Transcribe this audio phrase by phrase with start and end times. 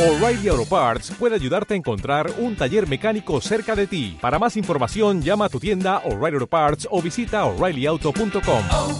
[0.00, 4.16] O'Reilly Auto Parts puede ayudarte a encontrar un taller mecánico cerca de ti.
[4.18, 8.64] Para más información, llama a tu tienda O'Reilly Auto Parts o visita oreillyauto.com.
[8.70, 8.98] oh,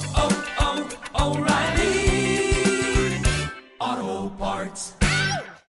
[1.14, 2.52] oh, O'Reilly
[3.78, 4.94] Auto Parts.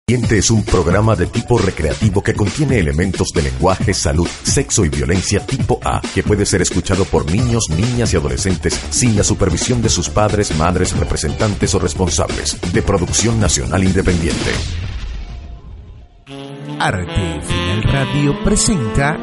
[0.05, 4.89] Siguiente es un programa de tipo recreativo que contiene elementos de lenguaje, salud, sexo y
[4.89, 9.81] violencia tipo A, que puede ser escuchado por niños, niñas y adolescentes sin la supervisión
[9.81, 12.59] de sus padres, madres, representantes o responsables.
[12.73, 14.51] De producción nacional independiente.
[16.79, 19.17] Arte Final Radio presenta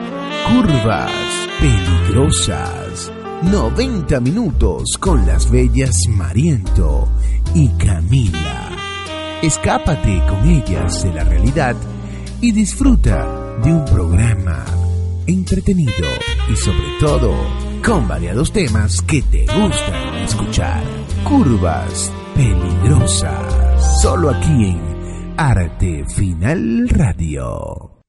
[0.49, 1.13] Curvas
[1.61, 3.13] Peligrosas.
[3.43, 7.09] 90 minutos con las bellas Mariento
[7.55, 8.71] y Camila.
[9.43, 11.77] Escápate con ellas de la realidad
[12.41, 14.65] y disfruta de un programa
[15.27, 16.09] entretenido
[16.51, 17.33] y sobre todo
[17.85, 20.83] con variados temas que te gustan escuchar.
[21.25, 24.01] Curvas Peligrosas.
[24.03, 24.90] Solo aquí en
[25.43, 28.03] Arte Final Radio.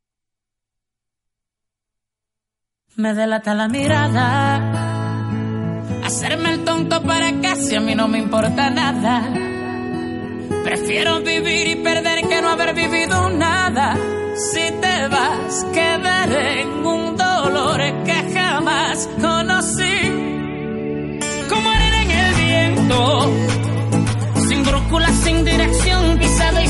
[2.97, 4.59] Me delata la mirada.
[6.03, 9.29] Hacerme el tonto para casi a mí no me importa nada.
[10.65, 13.95] Prefiero vivir y perder que no haber vivido nada.
[14.35, 19.97] Si te vas, quedaré en un dolor que jamás conocí.
[21.47, 23.31] Como arena en el viento,
[24.49, 26.67] sin brújula, sin dirección, pisado y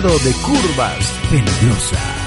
[0.00, 2.21] de curvas peligrosas.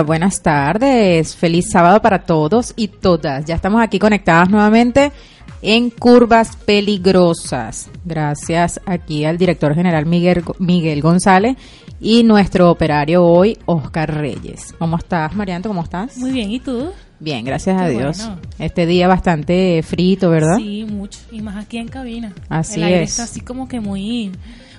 [0.00, 1.36] Hola, buenas tardes.
[1.36, 3.44] Feliz sábado para todos y todas.
[3.44, 5.12] Ya estamos aquí conectadas nuevamente
[5.60, 7.90] en Curvas Peligrosas.
[8.06, 11.58] Gracias aquí al director general Miguel, Miguel González
[12.00, 14.74] y nuestro operario hoy, Oscar Reyes.
[14.78, 15.68] ¿Cómo estás, Marianto?
[15.68, 16.16] ¿Cómo estás?
[16.16, 16.92] Muy bien, ¿y tú?
[17.18, 18.16] Bien, gracias a Dios.
[18.24, 18.38] bueno.
[18.58, 20.56] Este día bastante frito, ¿verdad?
[20.56, 21.18] Sí, mucho.
[21.30, 22.32] Y más aquí en cabina.
[22.48, 23.10] Así El aire es.
[23.10, 24.32] está así como que muy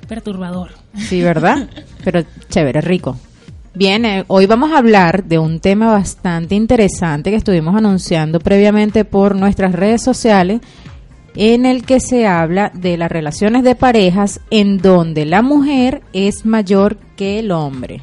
[0.07, 0.71] perturbador.
[0.97, 1.69] Sí, ¿verdad?
[2.03, 3.19] Pero chévere, rico.
[3.73, 9.05] Bien, eh, hoy vamos a hablar de un tema bastante interesante que estuvimos anunciando previamente
[9.05, 10.59] por nuestras redes sociales,
[11.35, 16.45] en el que se habla de las relaciones de parejas en donde la mujer es
[16.45, 18.01] mayor que el hombre.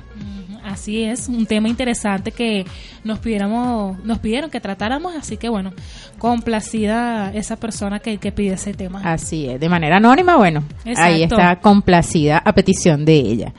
[0.64, 2.64] Así es, un tema interesante que
[3.04, 5.72] nos pidiéramos, nos pidieron que tratáramos, así que bueno,
[6.18, 9.02] complacida esa persona que, que pide ese tema.
[9.04, 10.62] Así es, de manera anónima, bueno,
[10.96, 13.52] ahí está complacida a petición de ella.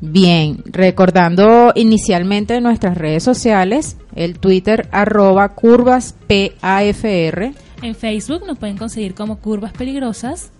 [0.00, 8.76] Bien, recordando inicialmente nuestras redes sociales, el Twitter arroba curvas PAFR, En Facebook nos pueden
[8.76, 10.50] conseguir como Curvas Peligrosas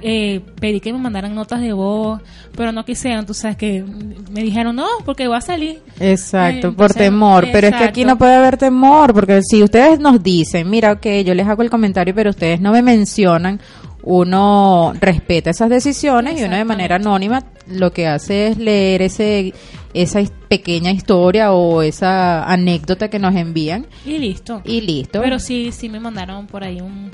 [0.00, 2.20] eh, pedí que me mandaran notas de voz,
[2.56, 3.84] pero no quisieron, tú sabes que
[4.30, 5.80] me dijeron, no, porque va a salir.
[5.98, 9.98] Exacto, Eh, por temor, pero es que aquí no puede haber temor, porque si ustedes
[9.98, 13.60] nos dicen, mira, ok, yo les hago el comentario, pero ustedes no me mencionan,
[14.02, 19.52] uno respeta esas decisiones y uno de manera anónima lo que hace es leer ese
[19.94, 24.60] esa pequeña historia o esa anécdota que nos envían Y listo.
[24.64, 25.20] y listo.
[25.22, 27.10] Pero sí, sí me mandaron por ahí un...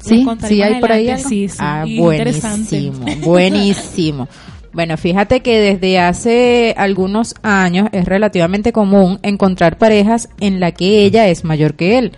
[0.00, 1.24] Sí, sí hay por ahí adelante.
[1.24, 1.28] algo.
[1.28, 4.28] Sí, sí, Ah, buenísimo, buenísimo.
[4.72, 11.06] Bueno, fíjate que desde hace algunos años es relativamente común encontrar parejas en la que
[11.06, 12.12] ella es mayor que él.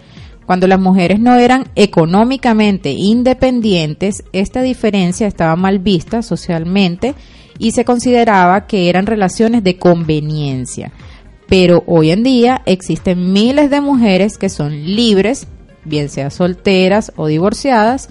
[0.49, 7.14] Cuando las mujeres no eran económicamente independientes, esta diferencia estaba mal vista socialmente
[7.59, 10.90] y se consideraba que eran relaciones de conveniencia.
[11.49, 15.49] Pero hoy en día existen miles de mujeres que son libres,
[15.85, 18.09] bien sea solteras o divorciadas,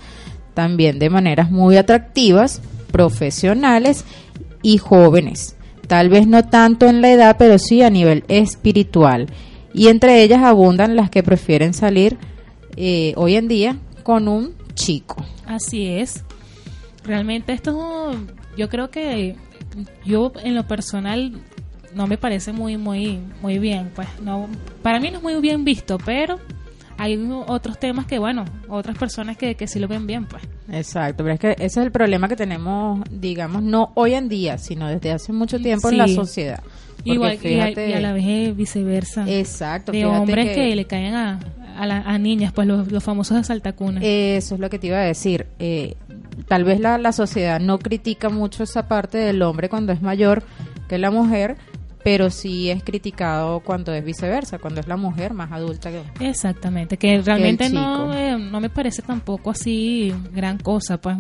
[0.53, 4.06] también de maneras muy atractivas, profesionales
[4.62, 5.56] y jóvenes.
[5.88, 9.25] Tal vez no tanto en la edad, pero sí a nivel espiritual.
[9.77, 12.17] Y entre ellas abundan las que prefieren salir
[12.75, 15.24] eh, hoy en día con un chico.
[15.46, 16.24] Así es.
[17.03, 18.15] Realmente esto,
[18.57, 19.36] yo creo que
[20.03, 21.39] yo en lo personal
[21.93, 23.91] no me parece muy, muy, muy bien.
[23.93, 24.50] Pues no,
[24.81, 26.39] para mí no es muy bien visto, pero
[26.98, 27.15] hay
[27.46, 30.41] otros temas que, bueno, otras personas que, que sí lo ven bien, pues.
[30.72, 34.57] Exacto, pero es que ese es el problema que tenemos, digamos, no hoy en día,
[34.57, 36.63] sino desde hace mucho tiempo en la sociedad.
[37.13, 39.25] Igual y a, y a la vez viceversa.
[39.27, 40.75] Exacto, de hombres que- que...
[40.75, 41.39] le caen a,
[41.77, 44.03] a, la- a niñas, pues los, los famosos asaltacunas.
[44.03, 45.45] Eso es lo que te iba a decir.
[45.59, 45.95] Eh,
[46.47, 50.43] tal vez la, la sociedad no critica mucho esa parte del hombre cuando es mayor
[50.89, 51.57] que la mujer,
[52.07, 56.95] pero sí es criticado cuando es viceversa, cuando es la mujer más adulta que Exactamente,
[56.95, 61.17] que realmente no, eh, no me parece tampoco así gran cosa, pues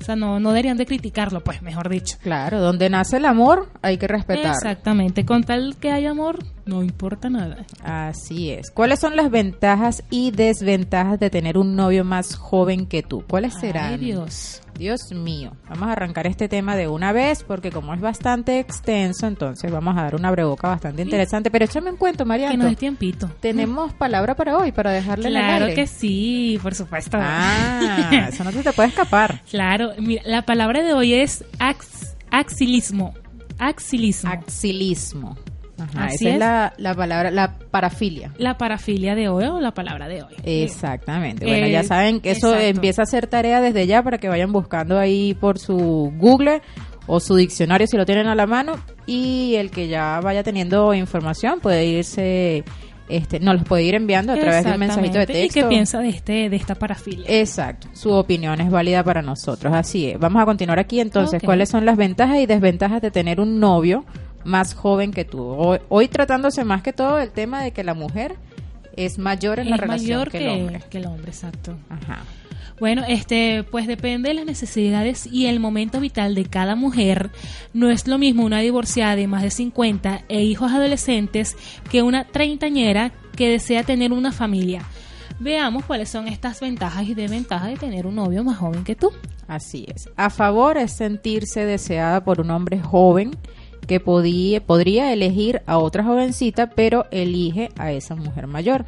[0.00, 2.16] O sea, no, no deberían de criticarlo, pues, mejor dicho.
[2.20, 4.50] Claro, donde nace el amor hay que respetarlo.
[4.50, 7.64] Exactamente, con tal que haya amor, no importa nada.
[7.84, 8.72] Así es.
[8.72, 13.22] ¿Cuáles son las ventajas y desventajas de tener un novio más joven que tú?
[13.28, 13.92] ¿Cuáles serán?
[13.92, 14.63] Ay, Dios.
[14.78, 15.52] Dios mío.
[15.68, 19.96] Vamos a arrancar este tema de una vez porque como es bastante extenso, entonces vamos
[19.96, 21.50] a dar una breboca bastante interesante.
[21.50, 22.56] Pero échame un cuento, Que Mariano.
[22.64, 23.30] nos dé tiempito.
[23.40, 27.16] Tenemos palabra para hoy, para dejarle en el Claro que sí, por supuesto.
[27.20, 29.40] Ah, eso no se te puede escapar.
[29.50, 33.14] Claro, mira, la palabra de hoy es ax- axilismo.
[33.58, 34.30] Axilismo.
[34.30, 35.36] Axilismo.
[35.78, 38.30] Ajá, Así esa es, la, la palabra, la parafilia.
[38.38, 40.34] la parafilia de hoy o la palabra de hoy.
[40.44, 41.44] Exactamente.
[41.46, 42.66] Bueno, ya Eh, saben que eso exacto.
[42.68, 46.62] empieza a ser tarea desde ya para que vayan buscando ahí por su Google
[47.06, 48.76] o su diccionario si lo tienen a la mano
[49.06, 52.64] y el que ya vaya teniendo información puede irse,
[53.08, 55.58] este, nos los puede ir enviando a través de un mensajito de texto.
[55.58, 57.26] ¿Y qué piensa de este de esta parafilia?
[57.28, 60.18] Exacto, su opinión es válida para nosotros, así es.
[60.18, 61.42] Vamos a continuar aquí entonces.
[61.42, 64.04] ¿Cuáles son las ventajas y desventajas de tener un novio
[64.44, 65.42] más joven que tú?
[65.42, 68.36] Hoy, hoy tratándose más que todo del tema de que la mujer
[68.96, 70.82] es mayor en la relación mayor que, que, el hombre.
[70.90, 71.76] que el hombre, exacto.
[71.88, 72.22] Ajá.
[72.80, 77.30] Bueno, este, pues depende de las necesidades y el momento vital de cada mujer.
[77.72, 81.56] No es lo mismo una divorciada de más de 50 e hijos adolescentes
[81.90, 84.82] que una treintañera que desea tener una familia.
[85.38, 89.10] Veamos cuáles son estas ventajas y desventajas de tener un novio más joven que tú.
[89.46, 90.08] Así es.
[90.16, 93.36] A favor es sentirse deseada por un hombre joven
[93.86, 98.84] que podía, podría elegir a otra jovencita, pero elige a esa mujer mayor.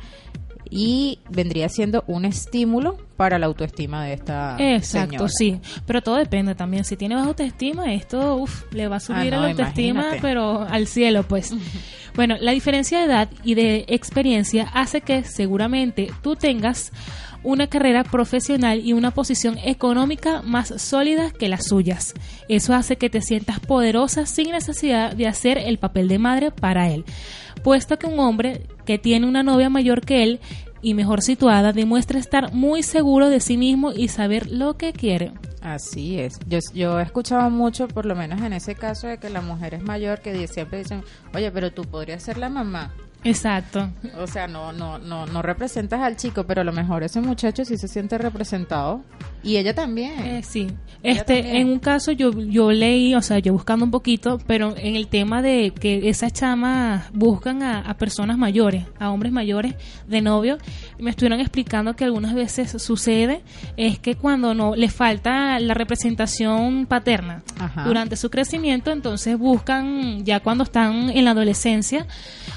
[0.69, 5.61] Y vendría siendo un estímulo para la autoestima de esta Exacto, señora.
[5.63, 5.81] sí.
[5.87, 6.85] Pero todo depende también.
[6.85, 10.19] Si tiene baja autoestima, esto uf, le va a subir Ah, no, la autoestima, imagínate.
[10.23, 11.55] pero al cielo, pues.
[12.17, 16.91] bueno, la diferencia de edad y de experiencia hace que seguramente tú tengas
[17.47, 22.13] una carrera profesional y una posición económica más sólida que las suyas.
[22.49, 26.91] Eso hace que te sientas poderosa sin necesidad de hacer el papel de madre para
[26.91, 27.05] él.
[27.63, 30.41] Puesto que un hombre que tiene una novia mayor que él
[30.83, 35.33] y mejor situada demuestra estar muy seguro de sí mismo y saber lo que quiere.
[35.63, 36.41] Así es.
[36.75, 39.83] Yo, he escuchado mucho, por lo menos en ese caso, de que la mujer es
[39.83, 42.93] mayor, que siempre dicen, oye, pero tú podrías ser la mamá.
[43.25, 43.91] Exacto.
[44.19, 47.65] O sea, no, no, no, no representas al chico, pero a lo mejor ese muchacho
[47.65, 49.03] sí se siente representado.
[49.43, 50.13] Y ella también.
[50.25, 50.69] Eh, sí.
[51.03, 51.57] Ella Este, también.
[51.57, 55.09] en un caso yo, yo leí, o sea, yo buscando un poquito, pero en el
[55.09, 59.75] tema de que esas chamas buscan a, a personas mayores, a hombres mayores
[60.07, 60.59] de novio,
[60.99, 63.43] me estuvieron explicando que algunas veces sucede
[63.77, 67.85] es que cuando no les falta la representación paterna Ajá.
[67.85, 72.07] durante su crecimiento, entonces buscan ya cuando están en la adolescencia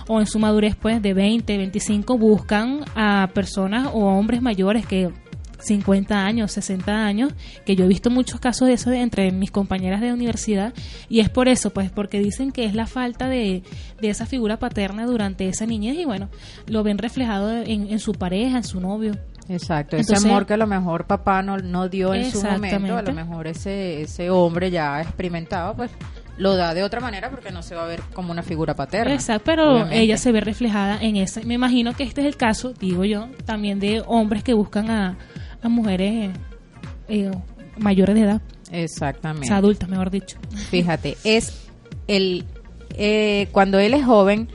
[0.08, 5.12] o en su madurez pues de 20, 25 buscan a personas o hombres mayores que
[5.60, 7.34] 50 años, 60 años,
[7.66, 10.74] que yo he visto muchos casos de eso entre mis compañeras de universidad
[11.10, 13.64] y es por eso, pues porque dicen que es la falta de,
[14.02, 16.30] de esa figura paterna durante esa niñez y bueno,
[16.68, 19.18] lo ven reflejado en, en su pareja, en su novio.
[19.50, 23.02] Exacto, ese amor que a lo mejor papá no, no dio en su momento, a
[23.02, 25.90] lo mejor ese, ese hombre ya experimentado, pues
[26.38, 29.14] lo da de otra manera porque no se va a ver como una figura paterna.
[29.14, 30.00] Exacto, pero obviamente.
[30.00, 31.42] ella se ve reflejada en esa.
[31.42, 35.18] Me imagino que este es el caso, digo yo, también de hombres que buscan a,
[35.62, 36.32] a mujeres
[37.08, 37.32] eh,
[37.78, 39.48] mayores de edad, o Exactamente.
[39.48, 40.38] sea, adultas, mejor dicho.
[40.70, 41.68] Fíjate, es
[42.08, 42.46] el
[42.96, 44.50] eh, cuando él es joven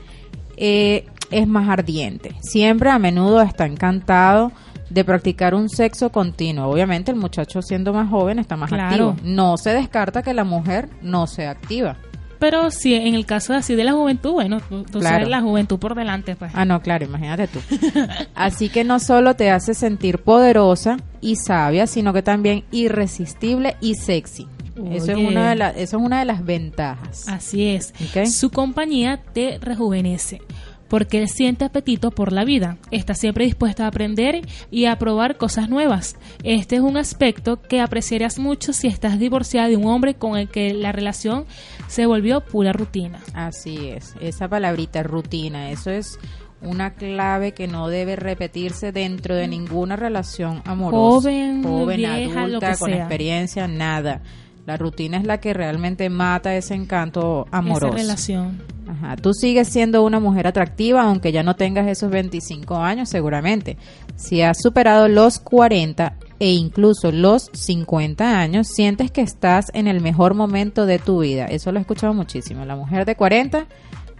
[0.57, 2.35] eh, es más ardiente.
[2.41, 4.51] Siempre a menudo está encantado
[4.89, 6.67] de practicar un sexo continuo.
[6.69, 9.09] Obviamente el muchacho siendo más joven está más Claro.
[9.11, 9.15] activo.
[9.23, 11.97] No se descarta que la mujer no sea activa.
[12.45, 15.15] Pero si en el caso así de la juventud, bueno, tú, tú Claro.
[15.15, 16.51] sabes la juventud por delante, pues.
[16.53, 17.59] Ah, no, claro, imagínate tú.
[18.35, 23.95] Así que no solo te hace sentir poderosa y sabia, sino que también irresistible y
[23.95, 24.47] sexy.
[24.91, 27.27] Eso es, una de la- eso es una de las ventajas.
[27.29, 27.93] Así es.
[28.31, 30.41] Su compañía te rejuvenece.
[30.87, 35.37] Porque él siente apetito por la vida, está siempre dispuesta a aprender y a probar
[35.37, 36.15] cosas nuevas.
[36.43, 40.47] Este es un aspecto que apreciarás mucho si estás divorciada de un hombre con el
[40.47, 41.45] que la relación
[41.87, 43.19] se volvió pura rutina.
[43.33, 46.19] Así es, esa palabrita rutina, eso es
[46.61, 51.29] una clave que no debe repetirse dentro de ninguna relación amorosa.
[51.29, 51.61] Joven,
[51.95, 52.99] vieja, lo adulta, que con sea.
[52.99, 54.21] experiencia, nada.
[54.65, 57.87] La rutina es la que realmente mata ese encanto amoroso.
[57.87, 58.74] Esa relación.
[58.87, 59.15] Ajá.
[59.15, 63.77] Tú sigues siendo una mujer atractiva, aunque ya no tengas esos 25 años, seguramente.
[64.15, 70.01] Si has superado los 40 e incluso los 50 años, sientes que estás en el
[70.01, 71.45] mejor momento de tu vida.
[71.45, 72.63] Eso lo he escuchado muchísimo.
[72.65, 73.65] La mujer de 40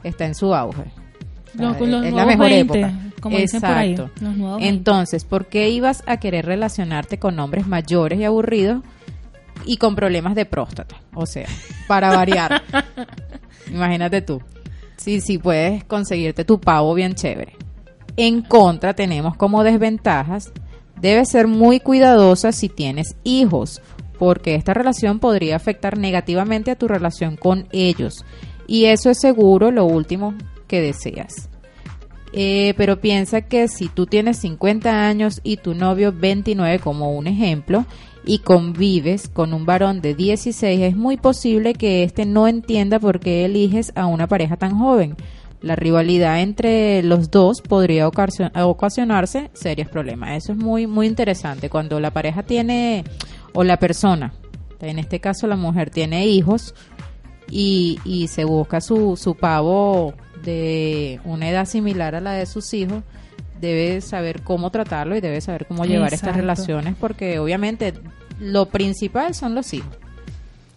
[0.04, 0.86] está en su auge.
[1.54, 2.94] Los- los es la mejor 20, época.
[3.22, 4.12] como dicen por ahí, Exacto.
[4.26, 4.76] los nuevos 20.
[4.78, 8.82] Entonces, ¿por qué ibas a querer relacionarte con hombres mayores y aburridos
[9.66, 10.98] y con problemas de próstata.
[11.14, 11.48] O sea,
[11.88, 12.62] para variar.
[13.72, 14.42] Imagínate tú.
[14.98, 17.54] Sí, sí, puedes conseguirte tu pavo bien chévere.
[18.18, 20.52] En contra, tenemos como desventajas.
[21.00, 23.82] Debes ser muy cuidadosa si tienes hijos,
[24.18, 28.26] porque esta relación podría afectar negativamente a tu relación con ellos.
[28.68, 30.34] Y eso es seguro lo último
[30.68, 31.50] que deseas.
[32.34, 37.28] Eh, pero piensa que si tú tienes 50 años y tu novio 29 como un
[37.28, 37.86] ejemplo
[38.26, 43.20] y convives con un varón de 16, es muy posible que éste no entienda por
[43.20, 45.16] qué eliges a una pareja tan joven.
[45.62, 50.38] La rivalidad entre los dos podría ocasio- ocasionarse serios problemas.
[50.38, 53.04] Eso es muy muy interesante cuando la pareja tiene
[53.54, 54.34] o la persona,
[54.82, 56.76] en este caso la mujer tiene hijos
[57.50, 60.14] y, y se busca su, su pavo
[60.44, 63.02] de una edad similar a la de sus hijos,
[63.66, 67.94] debe saber cómo tratarlo y debe saber cómo llevar estas relaciones porque obviamente
[68.40, 69.96] lo principal son los hijos.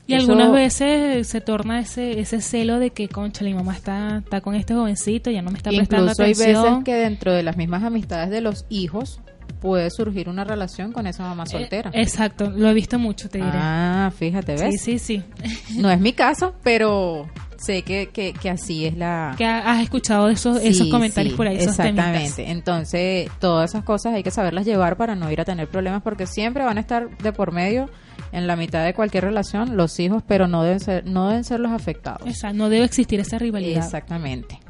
[0.07, 4.19] Y Eso- algunas veces se torna ese ese celo de que, concha, mi mamá está,
[4.25, 6.63] está con este jovencito, ya no me está prestando Incluso hay atención.
[6.65, 9.21] veces que dentro de las mismas amistades de los hijos
[9.61, 11.91] puede surgir una relación con esa mamá soltera.
[11.93, 13.51] Eh, exacto, lo he visto mucho, te diré.
[13.53, 14.81] ah, fíjate, ¿ves?
[14.81, 15.75] sí, sí, sí.
[15.81, 19.35] No es mi caso, pero sé que, que, que así es la...
[19.37, 22.31] que ha- has escuchado esos, esos comentarios sí, por ahí, esos Exactamente.
[22.37, 22.39] temitas.
[22.39, 26.27] Entonces, todas esas cosas hay que saberlas llevar para no ir a tener problemas porque
[26.27, 27.91] siempre van a estar de por medio
[28.31, 31.59] en la mitad de cualquier relación los hijos, pero no deben ser, no deben ser
[31.59, 32.27] los afectados.
[32.29, 33.85] Exacto, no debe existir esa rivalidad.
[33.85, 34.61] Exactamente.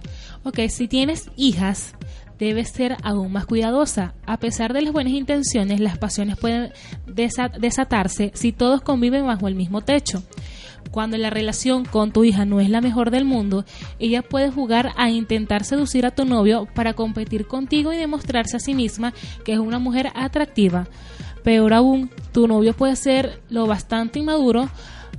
[0.44, 1.92] Ok, si tienes hijas,
[2.38, 4.14] debes ser aún más cuidadosa.
[4.26, 6.72] A pesar de las buenas intenciones, las pasiones pueden
[7.06, 10.22] desa- desatarse si todos conviven bajo el mismo techo.
[10.90, 13.64] Cuando la relación con tu hija no es la mejor del mundo,
[13.98, 18.60] ella puede jugar a intentar seducir a tu novio para competir contigo y demostrarse a
[18.60, 19.12] sí misma
[19.44, 20.86] que es una mujer atractiva.
[21.44, 24.70] Peor aún, tu novio puede ser lo bastante inmaduro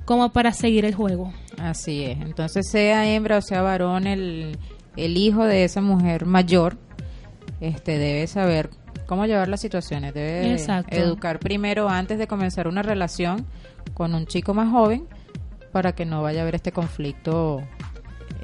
[0.06, 1.34] como para seguir el juego.
[1.60, 2.20] Así es.
[2.22, 4.58] Entonces, sea hembra o sea varón, el,
[4.96, 6.78] el hijo de esa mujer mayor
[7.62, 8.70] este debe saber
[9.06, 10.14] cómo llevar las situaciones.
[10.14, 10.96] Debe Exacto.
[10.96, 13.46] educar primero antes de comenzar una relación
[13.94, 15.06] con un chico más joven
[15.72, 17.62] para que no vaya a haber este conflicto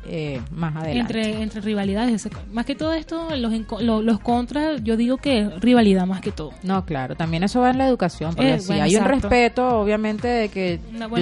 [0.07, 0.99] eh, más adelante.
[1.19, 2.29] entre, entre rivalidades.
[2.53, 6.31] Más que todo esto, los, enco- lo- los contras, yo digo que rivalidad más que
[6.31, 6.51] todo.
[6.61, 9.79] No, claro, también eso va en la educación, porque Eh, si bueno, hay un respeto,
[9.79, 10.79] obviamente, de que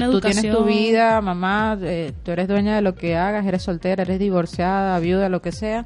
[0.09, 4.03] tú tienes tu vida, mamá, eh, tú eres dueña de lo que hagas, eres soltera,
[4.03, 5.85] eres divorciada, viuda, lo que sea,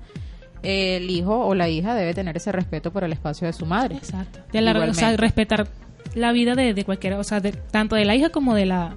[0.67, 3.95] el hijo o la hija debe tener ese respeto por el espacio de su madre.
[3.95, 4.39] Exacto.
[4.51, 5.67] De la- o sea, respetar
[6.13, 8.95] la vida de, de cualquiera, o sea, de- tanto de la hija como de la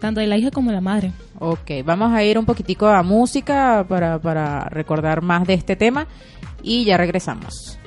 [0.00, 1.12] tanto de la hija como de la madre.
[1.38, 6.06] Ok, vamos a ir un poquitico a música para, para recordar más de este tema
[6.62, 7.78] y ya regresamos.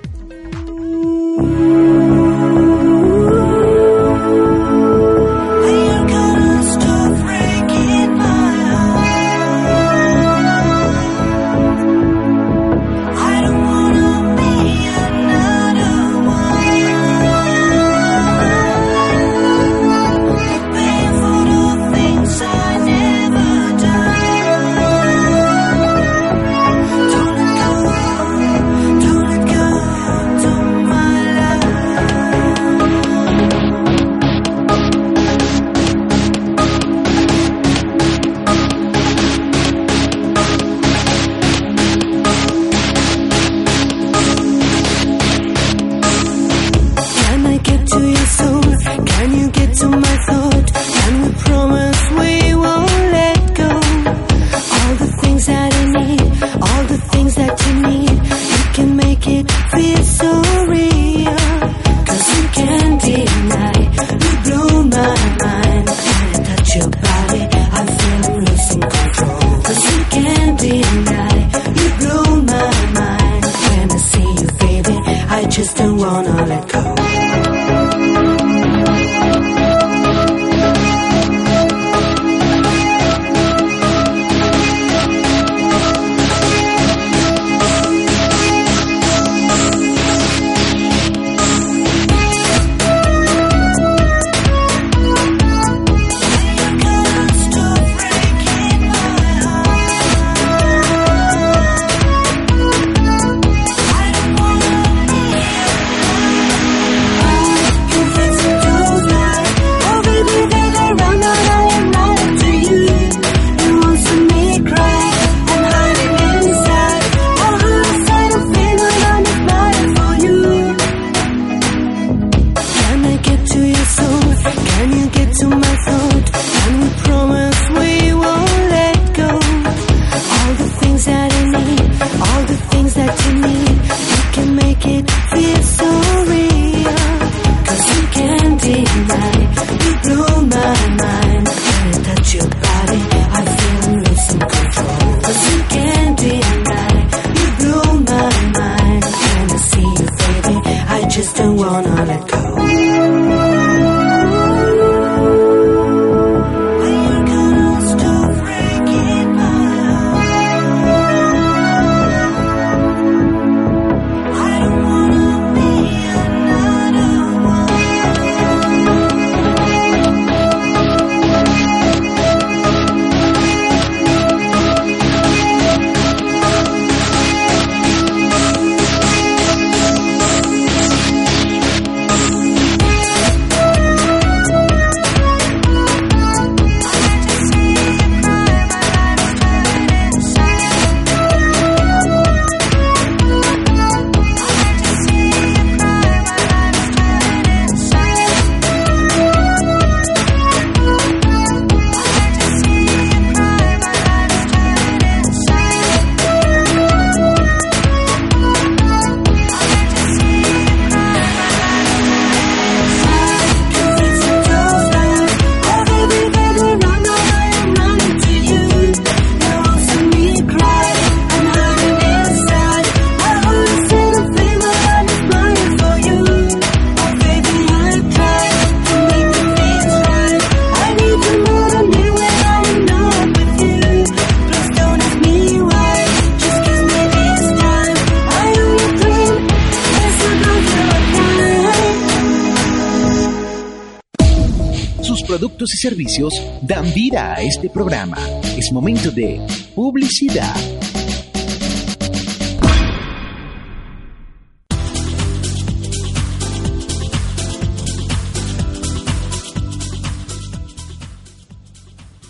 [245.73, 248.17] Y servicios dan vida a este programa.
[248.57, 249.41] Es momento de
[249.73, 250.55] publicidad.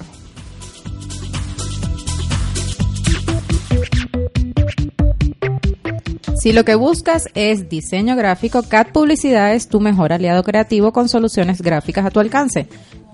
[6.45, 11.09] Si lo que buscas es diseño gráfico, CAT Publicidad es tu mejor aliado creativo con
[11.09, 12.67] soluciones gráficas a tu alcance.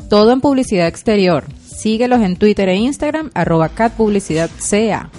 [0.10, 1.46] Todo en publicidad exterior.
[1.82, 5.10] Síguelos en Twitter e Instagram, arroba CAT Publicidad CA.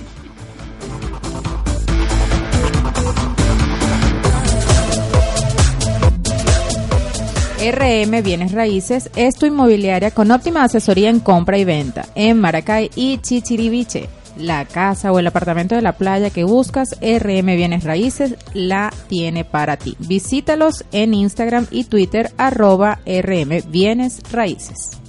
[7.58, 12.90] RM Bienes Raíces es tu inmobiliaria con óptima asesoría en compra y venta en Maracay
[12.94, 14.08] y Chichiriviche.
[14.36, 19.44] La casa o el apartamento de la playa que buscas, RM Bienes Raíces la tiene
[19.44, 19.96] para ti.
[19.98, 25.01] Visítalos en Instagram y Twitter arroba RM Bienes Raíces.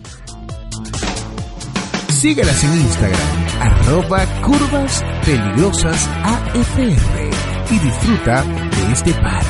[2.23, 7.29] Síguelas en Instagram, arroba curvas peligrosas AFR
[7.69, 9.43] y disfruta de este par.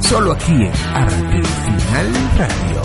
[0.00, 2.82] Solo aquí en Arte Final Radio.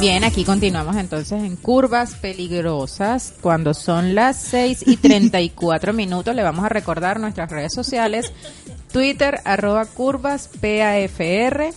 [0.00, 3.34] Bien, aquí continuamos entonces en curvas peligrosas.
[3.40, 8.32] Cuando son las 6 y 34 minutos, le vamos a recordar nuestras redes sociales.
[8.92, 11.72] Twitter, arroba curvas PAFR.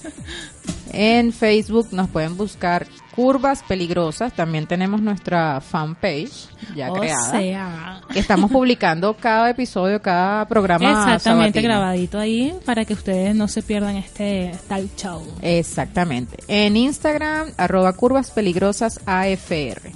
[0.94, 4.34] En Facebook nos pueden buscar curvas peligrosas.
[4.34, 7.32] También tenemos nuestra fanpage ya o creada.
[7.32, 10.90] sea, que estamos publicando cada episodio, cada programa.
[10.90, 11.64] exactamente sabatino.
[11.64, 15.24] grabadito ahí para que ustedes no se pierdan este tal show.
[15.42, 16.38] Exactamente.
[16.48, 19.92] En Instagram, arroba curvas peligrosas AFR.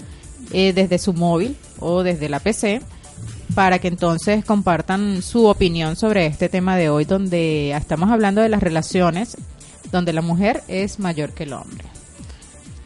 [0.52, 2.80] eh, desde su móvil o desde la PC
[3.54, 8.48] para que entonces compartan su opinión sobre este tema de hoy donde estamos hablando de
[8.48, 9.36] las relaciones
[9.90, 11.84] donde la mujer es mayor que el hombre.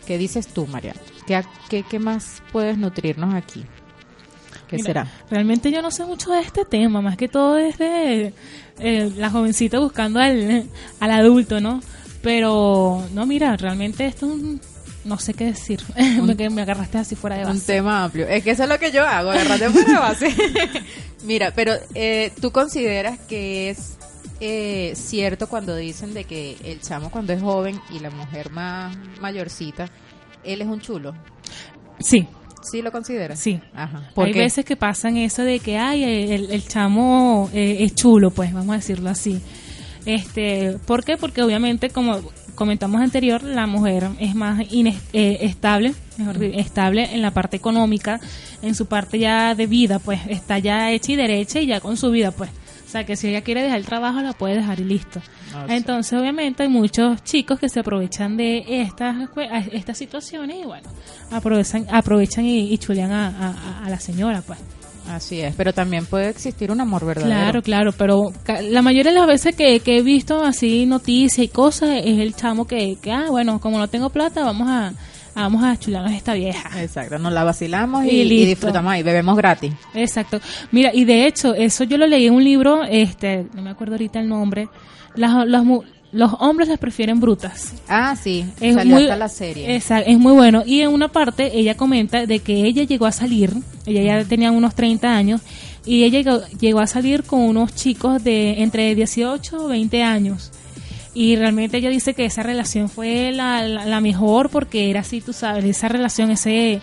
[0.07, 0.94] ¿Qué dices tú, María?
[1.27, 3.64] ¿Qué, qué, qué más puedes nutrirnos aquí?
[4.68, 5.12] ¿Qué Mira, será?
[5.31, 8.33] Realmente yo no sé mucho de este tema, más que todo es de
[8.79, 10.64] eh, la jovencita buscando al,
[11.01, 11.81] al adulto, ¿no?
[12.23, 14.61] Pero, no, mira, realmente esto es un...
[15.04, 15.80] No sé qué decir,
[16.52, 17.72] me, agarraste así fuera de Un base.
[17.72, 18.26] tema amplio.
[18.28, 20.28] Es que eso es lo que yo hago, agarrate por la base.
[21.24, 23.96] Mira, pero eh, tú consideras que es
[24.40, 28.96] eh, cierto cuando dicen de que el chamo cuando es joven y la mujer más
[29.20, 29.88] mayorcita,
[30.44, 31.14] él es un chulo.
[32.00, 32.26] Sí,
[32.62, 33.38] ¿Sí lo consideras?
[33.38, 33.61] sí.
[33.74, 34.11] Ajá.
[34.14, 34.40] ¿Por Hay qué?
[34.40, 38.74] veces que pasan eso de que, ay, el, el chamo eh, es chulo, pues, vamos
[38.74, 39.40] a decirlo así.
[40.06, 41.16] Este, ¿Por qué?
[41.16, 42.20] Porque obviamente, como
[42.59, 48.21] comentamos anterior, la mujer es más ines- eh, estable, mejor estable en la parte económica,
[48.62, 51.97] en su parte ya de vida, pues, está ya hecha y derecha y ya con
[51.97, 52.51] su vida, pues.
[52.87, 55.21] O sea, que si ella quiere dejar el trabajo, la puede dejar y listo.
[55.55, 55.75] Ah, sí.
[55.75, 59.29] Entonces, obviamente, hay muchos chicos que se aprovechan de estas,
[59.73, 60.88] estas situaciones y, bueno,
[61.31, 64.59] aprovechan, aprovechan y, y chulean a, a- a la señora, pues.
[65.09, 67.62] Así es, pero también puede existir un amor verdadero.
[67.62, 71.49] Claro, claro, pero la mayoría de las veces que, que he visto así noticias y
[71.49, 74.92] cosas es el chamo que, que, ah, bueno, como no tengo plata, vamos a,
[75.35, 76.83] vamos a chularnos a esta vieja.
[76.83, 79.73] Exacto, nos la vacilamos y, Y y disfrutamos ahí, bebemos gratis.
[79.94, 80.40] Exacto.
[80.73, 83.94] Mira, y de hecho, eso yo lo leí en un libro, este, no me acuerdo
[83.94, 84.68] ahorita el nombre,
[85.14, 85.64] las, las
[86.12, 87.75] los hombres las prefieren brutas.
[87.88, 89.77] Ah, sí, Es salió muy, hasta la serie.
[89.77, 90.62] Esa- es muy bueno.
[90.64, 93.53] Y en una parte ella comenta de que ella llegó a salir,
[93.87, 95.40] ella ya tenía unos 30 años,
[95.85, 100.51] y ella llegó, llegó a salir con unos chicos de entre 18 o 20 años.
[101.14, 105.21] Y realmente ella dice que esa relación fue la, la, la mejor porque era así,
[105.21, 106.81] tú sabes, esa relación, ese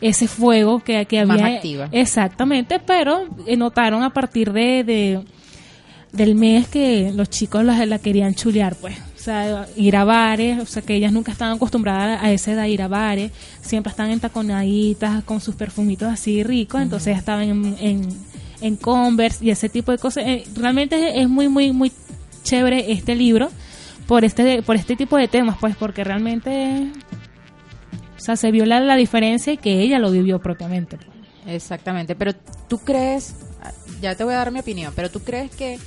[0.00, 1.56] ese fuego que, que Más había.
[1.56, 1.88] activa.
[1.92, 5.20] Exactamente, pero eh, notaron a partir de, de-
[6.14, 8.96] del mes que los chicos la, la querían chulear, pues.
[8.98, 12.66] O sea, ir a bares, o sea, que ellas nunca estaban acostumbradas a esa edad
[12.66, 18.08] ir a bares, siempre están entaconaditas con sus perfumitos así ricos, entonces estaban en, en,
[18.60, 20.24] en Converse y ese tipo de cosas.
[20.26, 21.90] Eh, realmente es, es muy, muy, muy
[22.42, 23.50] chévere este libro
[24.06, 26.92] por este, por este tipo de temas, pues porque realmente,
[28.16, 30.98] o sea, se vio la, diferencia y que ella lo vivió propiamente.
[31.46, 32.32] Exactamente, pero
[32.68, 33.34] tú crees,
[34.00, 35.78] ya te voy a dar mi opinión, pero tú crees que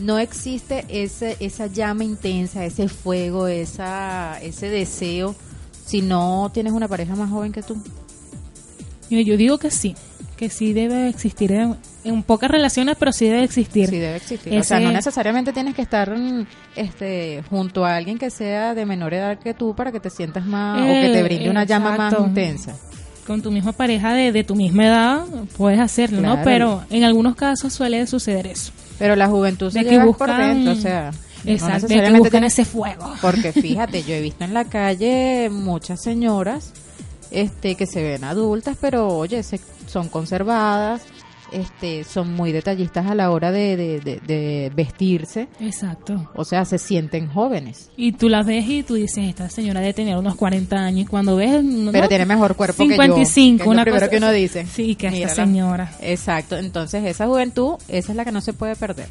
[0.00, 5.34] no existe ese, esa llama intensa, ese fuego, esa, ese deseo,
[5.84, 7.76] si no tienes una pareja más joven que tú.
[9.10, 9.94] Mira, yo digo que sí,
[10.36, 13.88] que sí debe existir en, en pocas relaciones, pero sí debe existir.
[13.88, 14.58] Sí debe existir.
[14.58, 16.14] O sea, no necesariamente tienes que estar
[16.76, 20.46] este, junto a alguien que sea de menor edad que tú para que te sientas
[20.46, 22.76] más, o que te Eh, brinde una llama más intensa.
[23.26, 26.40] Con tu misma pareja de, de tu misma edad puedes hacerlo, ¿no?
[26.42, 28.72] Pero en algunos casos suele suceder eso.
[29.00, 31.10] Pero la juventud se De que lleva por dentro, o sea,
[31.44, 33.12] no Exacto, que necesariamente ese fuego.
[33.20, 36.72] Porque fíjate, yo he visto en la calle muchas señoras
[37.32, 41.02] este que se ven adultas, pero oye, se- son conservadas,
[41.52, 46.30] este son muy detallistas a la hora de, de- de- de vestirse, Exacto.
[46.34, 47.90] o sea, se sienten jóvenes.
[47.96, 51.02] Y tú las ves y tú dices, esta señora debe tener unos 40 años.
[51.02, 51.62] Y cuando ves...
[51.64, 54.16] no, Pero tiene mejor cuerpo que yo, 55, que es lo una primero cosa que
[54.16, 54.66] uno dice.
[54.66, 55.92] Sí, que esta señora.
[56.00, 59.06] Exacto, entonces esa juventud, esa es la que no se puede perder.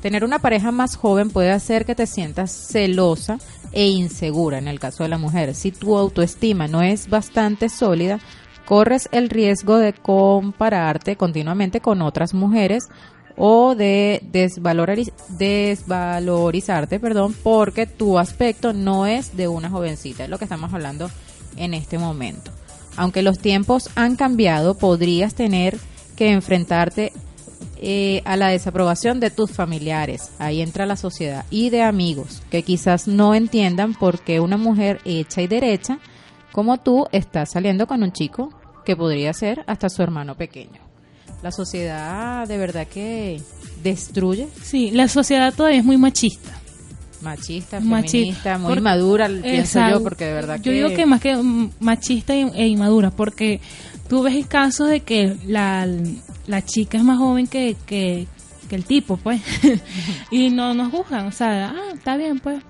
[0.00, 3.38] Tener una pareja más joven puede hacer que te sientas celosa
[3.72, 5.54] e insegura en el caso de la mujer.
[5.54, 8.20] Si tu autoestima no es bastante sólida,
[8.64, 12.88] corres el riesgo de compararte continuamente con otras mujeres
[13.36, 20.38] o de desvaloriz- desvalorizarte, perdón, porque tu aspecto no es de una jovencita, es lo
[20.38, 21.10] que estamos hablando
[21.56, 22.52] en este momento.
[22.96, 25.78] Aunque los tiempos han cambiado, podrías tener
[26.16, 27.12] que enfrentarte
[27.86, 32.62] eh, a la desaprobación de tus familiares, ahí entra la sociedad, y de amigos, que
[32.62, 35.98] quizás no entiendan por qué una mujer hecha y derecha
[36.54, 38.50] como tú está saliendo con un chico
[38.84, 40.80] que podría ser hasta su hermano pequeño.
[41.42, 43.42] La sociedad de verdad que
[43.82, 46.52] destruye, Sí, la sociedad todavía es muy machista.
[47.22, 50.72] machista, Machi- feminista, muy por- inmadura, pienso yo, porque de verdad Yo que...
[50.72, 51.36] digo que más que
[51.80, 53.60] machista e, inmadura, porque
[54.08, 55.88] tú ves casos de que la,
[56.46, 58.26] la chica es más joven que, que,
[58.68, 59.40] que el tipo, pues,
[60.30, 62.62] y no nos juzgan, o sea, ah, está bien, pues,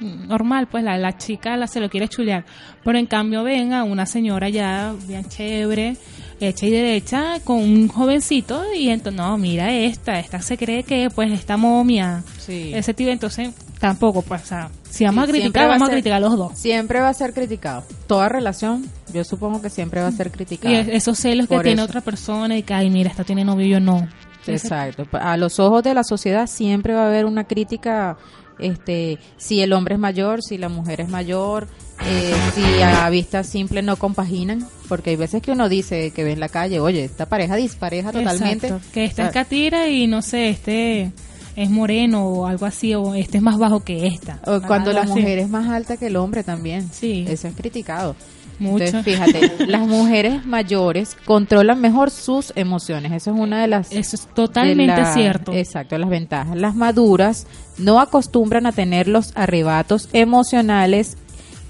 [0.00, 2.44] normal, pues la, la chica la, se lo quiere chulear,
[2.82, 5.96] pero en cambio ven a una señora ya bien chévere,
[6.40, 11.08] hecha y derecha, con un jovencito, y entonces, no, mira esta, esta se cree que,
[11.14, 12.72] pues, esta momia, Sí.
[12.74, 15.86] ese tipo, entonces, tampoco, pues, o sea, si vamos Sí, a criticar, a vamos a
[15.86, 16.58] ser- criticar a los dos.
[16.58, 17.84] Siempre va a ser criticado.
[18.06, 20.74] Toda relación, yo supongo que siempre va a ser Y criticada.
[20.80, 23.70] es- esos celos que tiene otra persona y que, ay, mira, esta tiene novio y
[23.70, 24.06] yo no.
[24.46, 25.06] Exacto.
[25.12, 28.18] A los ojos de la sociedad siempre va a haber una crítica,
[28.58, 31.68] este, si el hombre es mayor, si la mujer es mayor,
[32.06, 36.32] eh, si a vista simple no compaginan, porque hay veces que uno dice que ve
[36.32, 38.68] en la calle, oye, esta pareja dispareja totalmente.
[38.68, 38.88] Exacto.
[38.92, 41.12] Que esta O es catira y no sé, este
[41.56, 44.40] es moreno o algo así, o este es más bajo que esta.
[44.46, 45.10] o cuando la así.
[45.20, 46.88] mujer es más alta que el hombre también.
[46.92, 47.24] Sí.
[47.28, 48.16] Eso es criticado.
[48.58, 48.84] Mucho.
[48.84, 53.12] Entonces, fíjate, las mujeres mayores controlan mejor sus emociones.
[53.12, 55.52] Eso es una de las Eso es totalmente la- cierto.
[55.52, 56.56] Exacto, las ventajas.
[56.56, 57.46] Las maduras
[57.78, 61.16] no acostumbran a tener los arrebatos emocionales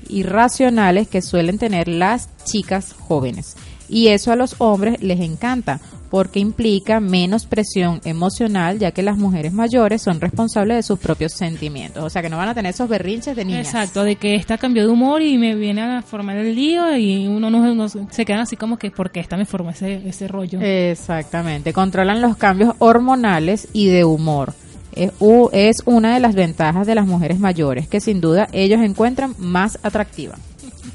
[0.09, 3.57] irracionales que suelen tener las chicas jóvenes.
[3.89, 5.81] Y eso a los hombres les encanta
[6.15, 11.33] porque implica menos presión emocional ya que las mujeres mayores son responsables de sus propios
[11.33, 12.05] sentimientos.
[12.05, 13.67] O sea que no van a tener esos berrinches de niñas.
[13.67, 17.27] Exacto, de que esta cambió de humor y me viene a formar el lío y
[17.27, 20.61] uno no, se queda así como que porque esta me formó ese, ese rollo.
[20.61, 24.55] Exactamente, controlan los cambios hormonales y de humor.
[24.95, 29.81] Es una de las ventajas de las mujeres mayores que sin duda ellos encuentran más
[29.83, 30.37] atractiva.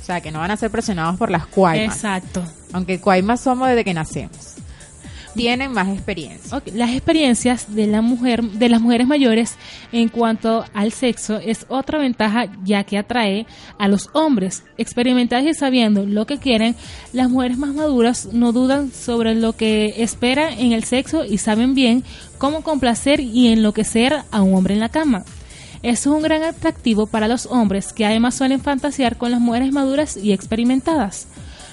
[0.02, 1.93] O sea, que no van a ser presionados por las cuaimas.
[1.93, 2.41] Exacto.
[2.73, 4.55] Aunque cuaimas somos desde que nacemos.
[5.36, 6.62] Tienen más experiencia.
[6.73, 9.55] Las experiencias de la mujer, de las mujeres mayores
[9.91, 13.45] en cuanto al sexo es otra ventaja ya que atrae
[13.77, 14.63] a los hombres.
[14.77, 16.75] Experimentadas y sabiendo lo que quieren,
[17.13, 21.75] las mujeres más maduras no dudan sobre lo que esperan en el sexo y saben
[21.75, 22.03] bien
[22.38, 25.25] cómo complacer y enloquecer a un hombre en la cama.
[25.84, 29.71] Eso es un gran atractivo para los hombres que además suelen fantasear con las mujeres
[29.71, 31.27] maduras y experimentadas.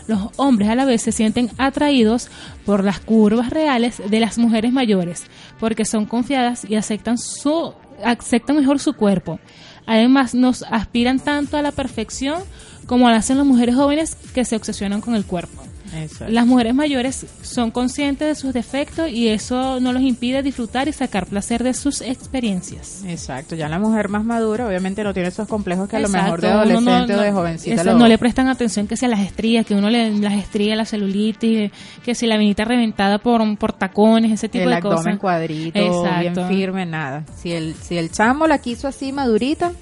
[0.07, 2.29] Los hombres a la vez se sienten atraídos
[2.64, 5.25] por las curvas reales de las mujeres mayores,
[5.59, 9.40] porque son confiadas y aceptan su aceptan mejor su cuerpo.
[9.87, 12.42] Además, nos aspiran tanto a la perfección
[12.87, 15.62] como lo hacen las mujeres jóvenes que se obsesionan con el cuerpo.
[15.97, 16.33] Exacto.
[16.33, 20.93] Las mujeres mayores son conscientes de sus defectos y eso no los impide disfrutar y
[20.93, 23.03] sacar placer de sus experiencias.
[23.07, 26.41] Exacto, ya la mujer más madura obviamente no tiene esos complejos que a lo mejor
[26.41, 29.65] de no- adolescente o de jovencita lo- no le prestan atención que sea las estrías,
[29.67, 31.71] que uno le las estrías, la celulitis,
[32.05, 35.19] que si la venita reventada por, por tacones, ese tipo el de abdomen cosas.
[35.19, 36.21] cuadrito, Exacto.
[36.47, 37.25] bien firme, nada.
[37.37, 39.73] Si el, si el chamo la quiso así madurita,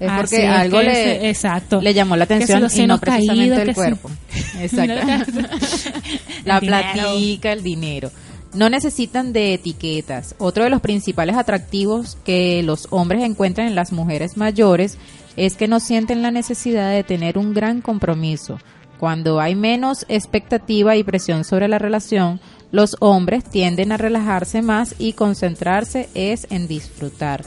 [0.00, 1.80] es Así porque algo que le, ese- exacto.
[1.80, 4.10] le llamó la atención y no precisamente el cuerpo.
[4.60, 4.94] Exacto.
[6.44, 8.10] la El platica, el dinero.
[8.54, 10.34] No necesitan de etiquetas.
[10.38, 14.98] Otro de los principales atractivos que los hombres encuentran en las mujeres mayores
[15.36, 18.58] es que no sienten la necesidad de tener un gran compromiso.
[18.98, 24.94] Cuando hay menos expectativa y presión sobre la relación, los hombres tienden a relajarse más
[24.98, 27.44] y concentrarse es en disfrutar.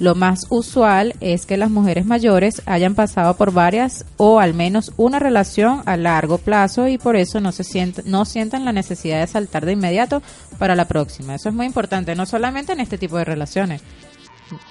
[0.00, 4.92] Lo más usual es que las mujeres mayores hayan pasado por varias o al menos
[4.96, 9.18] una relación a largo plazo y por eso no se sienten, no sientan la necesidad
[9.20, 10.22] de saltar de inmediato
[10.58, 11.34] para la próxima.
[11.34, 13.82] Eso es muy importante, no solamente en este tipo de relaciones.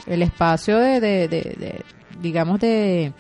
[0.06, 1.82] El espacio de, de- de- de,
[2.22, 3.12] digamos, de,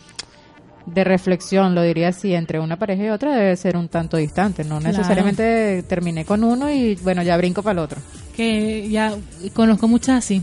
[0.87, 4.63] de reflexión, lo diría así, entre una pareja y otra debe ser un tanto distante.
[4.63, 4.97] No Claro.
[4.97, 7.99] necesariamente terminé con uno y bueno, ya brinco para el otro.
[8.35, 9.13] Que ya
[9.53, 10.41] conozco muchas así.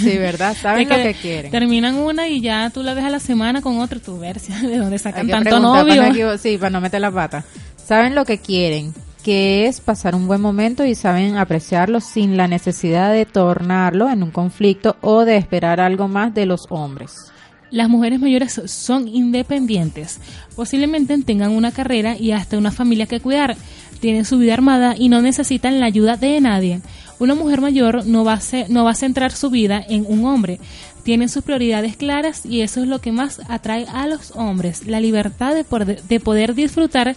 [0.00, 0.54] Sí, ¿verdad?
[0.60, 1.50] Saben De lo que quieren.
[1.50, 4.76] Terminan una y ya tú la ves a la semana con otra, tu versión de
[4.78, 5.96] dónde sacan que tanto novio.
[5.96, 7.44] Para no sí, para no meter la pata.
[7.82, 12.48] Saben lo que quieren, que es pasar un buen momento y saben apreciarlo sin la
[12.48, 17.32] necesidad de tornarlo en un conflicto o de esperar algo más de los hombres.
[17.70, 20.20] Las mujeres mayores son independientes.
[20.54, 23.56] Posiblemente tengan una carrera y hasta una familia que cuidar.
[24.00, 26.80] Tienen su vida armada y no necesitan la ayuda de nadie.
[27.18, 30.24] Una mujer mayor no va a, ce- no va a centrar su vida en un
[30.26, 30.60] hombre.
[31.02, 34.86] Tienen sus prioridades claras y eso es lo que más atrae a los hombres.
[34.86, 37.16] La libertad de poder, de poder disfrutar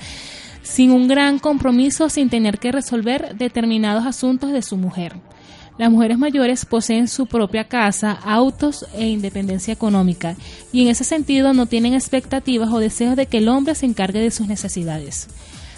[0.64, 5.14] sin un gran compromiso, sin tener que resolver determinados asuntos de su mujer.
[5.80, 10.36] Las mujeres mayores poseen su propia casa, autos e independencia económica,
[10.74, 14.20] y en ese sentido no tienen expectativas o deseos de que el hombre se encargue
[14.20, 15.30] de sus necesidades.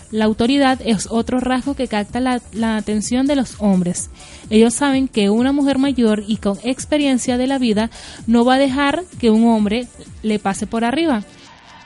[0.09, 2.41] La autoridad es otro rasgo que capta la,
[2.75, 4.09] atención de los hombres.
[4.49, 7.91] Ellos saben que una mujer mayor y con experiencia de la vida
[8.25, 9.87] no va a dejar que un hombre
[10.23, 11.23] le pase por arriba.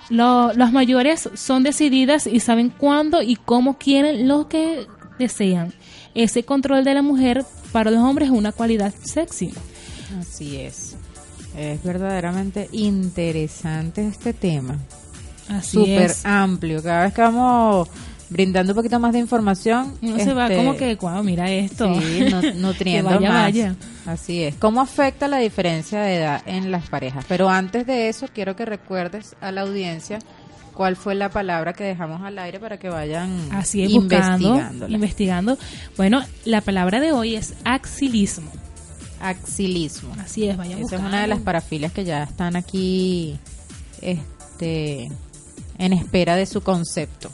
[0.10, 4.88] Lo- las mayores son decididas y saben cuándo y cómo quieren lo que
[5.20, 5.74] desean.
[6.16, 7.46] Ese control de la mujer
[7.76, 9.54] para los hombres es una cualidad sexy.
[10.18, 10.96] Así es.
[11.58, 14.78] Es verdaderamente interesante este tema.
[15.50, 16.26] Así Súper es.
[16.26, 16.82] amplio.
[16.82, 17.90] Cada vez que vamos
[18.30, 19.94] brindando un poquito más de información.
[20.02, 21.94] Uno se va este, como que, wow, mira esto.
[22.00, 23.42] Sí, nu- nutriendo vaya, más.
[23.44, 23.76] vaya.
[24.06, 24.56] Así es.
[24.56, 27.26] ¿Cómo afecta la diferencia de edad en las parejas?
[27.28, 30.20] Pero antes de eso, quiero que recuerdes a la audiencia
[30.76, 34.94] cuál fue la palabra que dejamos al aire para que vayan Así es, buscando, investigándola.
[34.94, 35.58] investigando.
[35.98, 38.52] Bueno, la palabra de hoy es axilismo.
[39.20, 40.14] Axilismo.
[40.20, 43.40] Así es, vaya Esa es una de las parafilias que ya están aquí
[44.02, 45.10] este,
[45.78, 47.32] en espera de su concepto.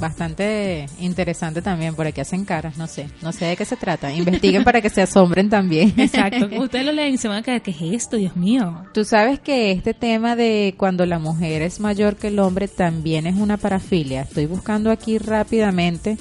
[0.00, 4.12] Bastante interesante también, por aquí hacen caras, no sé, no sé de qué se trata.
[4.12, 5.94] Investiguen para que se asombren también.
[5.96, 6.48] Exacto.
[6.60, 8.16] Ustedes lo leen y se van a quedar, ¿qué es esto?
[8.16, 8.84] Dios mío.
[8.92, 13.26] Tú sabes que este tema de cuando la mujer es mayor que el hombre también
[13.26, 14.22] es una parafilia.
[14.22, 16.18] Estoy buscando aquí rápidamente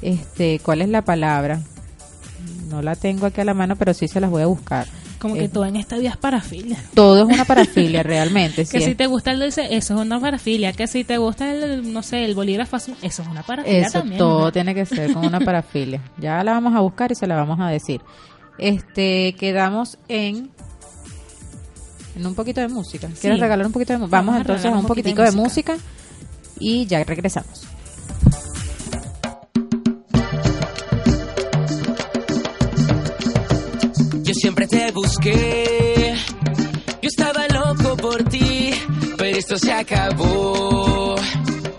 [0.00, 1.60] este cuál es la palabra.
[2.68, 4.86] No la tengo aquí a la mano, pero sí se las voy a buscar.
[5.18, 6.78] Como Eh, que todo en esta vida es parafilia.
[6.94, 8.62] todo es una parafilia realmente.
[8.66, 10.72] Que sí si es- te gusta el dulce, eso es una parafilia.
[10.72, 13.98] Que si te gusta el, no sé, el bolígrafo azul, eso es una parafilia Eso
[14.00, 14.18] también.
[14.18, 14.52] todo ¿no?
[14.52, 16.00] tiene que ser con una parafilia.
[16.18, 18.00] Ya la vamos a buscar y se la vamos a decir.
[18.58, 20.50] Este, quedamos en
[22.16, 23.06] en un poquito de música.
[23.20, 23.40] ¿Quieres Sí.
[23.42, 24.16] regalar un poquito de música?
[24.16, 25.76] Vamos, Vamos a entonces a un poquito poquitico de música
[26.58, 27.62] y ya regresamos.
[34.28, 36.14] Yo siempre te busqué.
[37.00, 38.74] Yo estaba loco por ti,
[39.16, 41.16] pero esto se acabó.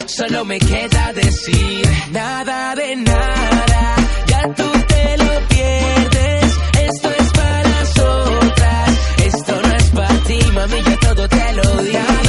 [0.08, 3.96] Solo me queda decir nada de nada.
[4.26, 6.58] Ya tú te lo pierdes.
[6.90, 8.90] Esto es para las otras.
[9.26, 10.84] Esto no es para ti, mami.
[10.90, 12.29] Yo todo te lo di.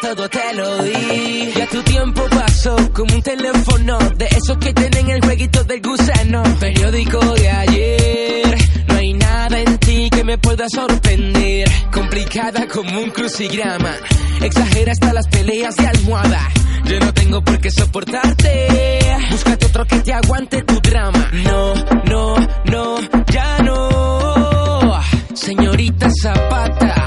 [0.00, 1.52] Todo te lo di.
[1.56, 6.42] Ya tu tiempo pasó como un teléfono de esos que tienen el jueguito del gusano.
[6.58, 8.58] Periódico de ayer.
[8.88, 11.68] No hay nada en ti que me pueda sorprender.
[11.92, 13.94] Complicada como un crucigrama.
[14.40, 16.48] Exagera hasta las peleas de almohada.
[16.84, 19.00] Yo no tengo por qué soportarte.
[19.30, 21.30] Búscate otro que te aguante tu drama.
[21.44, 21.74] No,
[22.04, 25.00] no, no, ya no.
[25.34, 27.00] Señorita Zapata.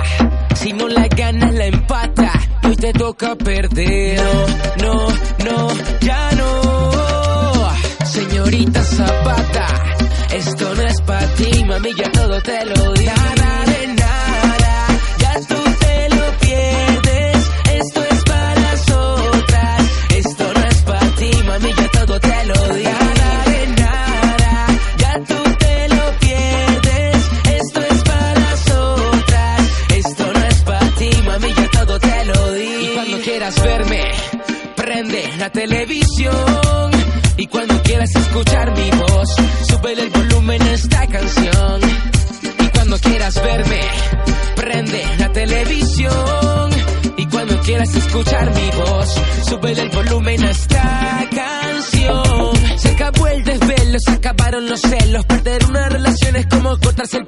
[2.83, 4.19] Me toca perder.
[4.19, 4.45] No,
[4.83, 5.07] no,
[5.45, 5.67] no,
[6.01, 7.69] ya no.
[8.05, 9.67] Señorita Zapata,
[10.33, 13.02] esto no es para ti, mami, ya todo te lo di.
[35.53, 36.91] Televisión.
[37.37, 39.29] Y cuando quieras escuchar mi voz,
[39.69, 41.81] sube el volumen a esta canción.
[42.59, 43.81] Y cuando quieras verme,
[44.55, 46.69] prende la televisión.
[47.17, 49.15] Y cuando quieras escuchar mi voz,
[49.47, 52.53] sube el volumen a esta canción.
[52.77, 55.25] Se acabó el desvelo, se acabaron los celos.
[55.25, 57.22] Perder una relación es como cortarse el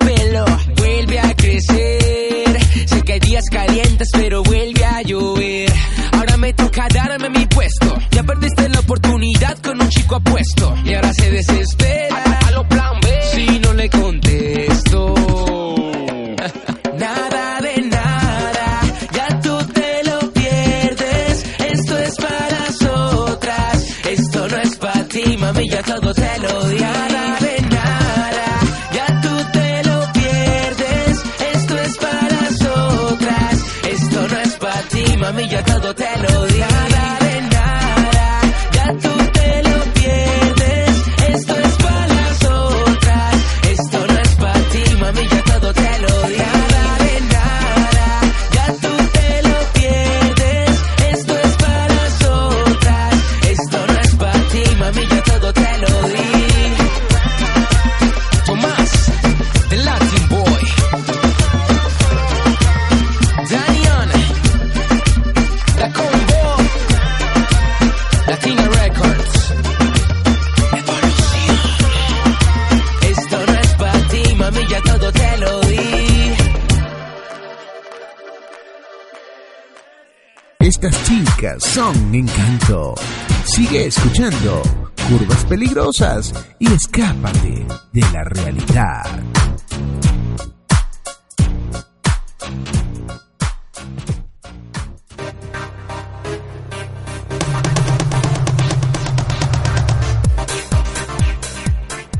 [10.86, 11.85] Y ahora se desespera.
[83.84, 84.62] Escuchando
[85.10, 89.04] Curvas Peligrosas y escápate de la realidad.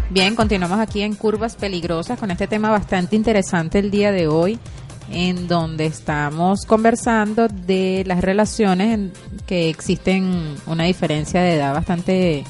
[0.10, 4.60] Bien, continuamos aquí en Curvas Peligrosas con este tema bastante interesante el día de hoy,
[5.12, 9.14] en donde estamos conversando de las relaciones en
[9.46, 12.44] que existen una diferencia de edad bastante,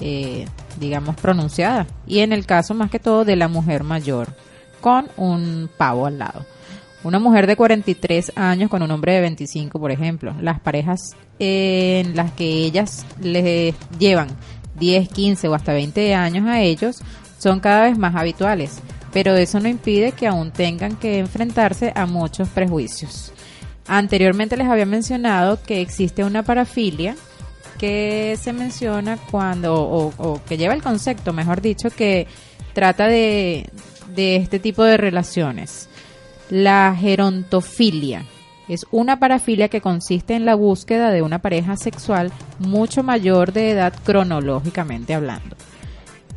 [0.00, 0.46] eh,
[0.78, 1.86] digamos, pronunciada.
[2.06, 4.28] Y en el caso más que todo de la mujer mayor,
[4.80, 6.44] con un pavo al lado.
[7.04, 10.34] Una mujer de 43 años con un hombre de 25, por ejemplo.
[10.40, 14.28] Las parejas en las que ellas les llevan
[14.78, 17.00] 10, 15 o hasta 20 años a ellos
[17.38, 18.80] son cada vez más habituales,
[19.12, 23.32] pero eso no impide que aún tengan que enfrentarse a muchos prejuicios.
[23.86, 27.16] Anteriormente les había mencionado que existe una parafilia
[27.78, 32.26] que se menciona cuando, o, que lleva el concepto, mejor dicho, que
[32.74, 33.70] trata de,
[34.14, 35.88] de este tipo de relaciones.
[36.50, 38.24] La gerontofilia
[38.68, 43.70] es una parafilia que consiste en la búsqueda de una pareja sexual mucho mayor de
[43.70, 45.56] edad cronológicamente hablando.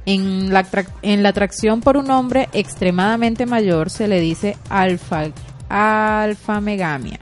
[0.06, 0.66] En la,
[1.04, 5.26] en la atracción por un hombre extremadamente mayor se le dice alfa,
[5.70, 7.20] alfamegamia.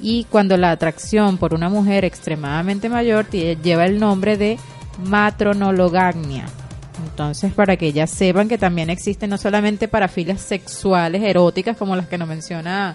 [0.00, 4.58] Y cuando la atracción por una mujer extremadamente mayor lleva el nombre de
[5.04, 6.46] matronologagnia.
[7.02, 12.06] Entonces, para que ellas sepan que también existen no solamente parafilias sexuales eróticas como las
[12.06, 12.94] que nos menciona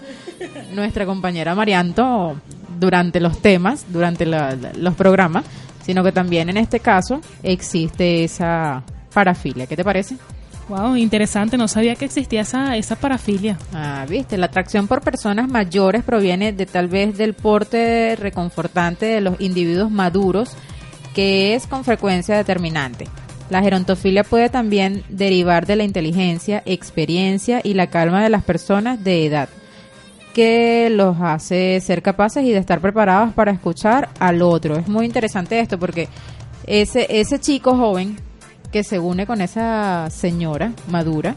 [0.74, 2.40] nuestra compañera Marianto
[2.80, 5.46] durante los temas, durante los programas,
[5.84, 8.84] sino que también en este caso existe esa
[9.14, 9.68] parafilia.
[9.68, 10.18] ¿Qué te parece?
[10.70, 13.58] Wow, interesante, no sabía que existía esa, esa parafilia.
[13.74, 19.20] Ah, viste, la atracción por personas mayores proviene de tal vez del porte reconfortante de
[19.20, 20.52] los individuos maduros,
[21.16, 23.08] que es con frecuencia determinante.
[23.50, 29.04] La gerontofilia puede también derivar de la inteligencia, experiencia y la calma de las personas
[29.04, 29.50] de edad,
[30.36, 34.76] que los hace ser capaces y de estar preparados para escuchar al otro.
[34.76, 36.08] Es muy interesante esto porque
[36.68, 38.18] ese, ese chico joven
[38.72, 41.36] que se une con esa señora madura,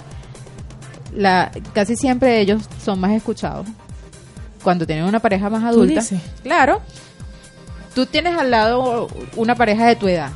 [1.14, 3.66] la, casi siempre ellos son más escuchados
[4.62, 6.00] cuando tienen una pareja más adulta.
[6.00, 6.20] dices?
[6.42, 6.80] Claro,
[7.94, 10.30] tú tienes al lado una pareja de tu edad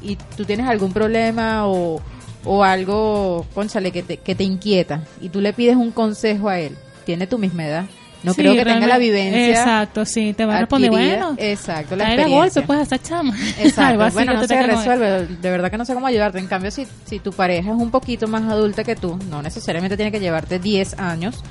[0.00, 2.00] y tú tienes algún problema o,
[2.44, 6.58] o algo, conchale, que te, que te inquieta y tú le pides un consejo a
[6.58, 7.86] él, tiene tu misma edad,
[8.22, 9.50] No Sí, creo que tenga la vivencia.
[9.50, 12.36] Exacto, sí, te va a responder, bueno, Exacto, la experiencia.
[12.38, 13.36] golpe, pues, a esa chama.
[13.58, 14.02] Exacto.
[14.04, 15.26] así Bueno, no te se resuelve.
[15.26, 16.38] De verdad que no sé cómo ayudarte.
[16.38, 19.96] En cambio, si, si tu pareja es un poquito más adulta que tú, no necesariamente
[19.96, 21.42] tiene que llevarte 10 años,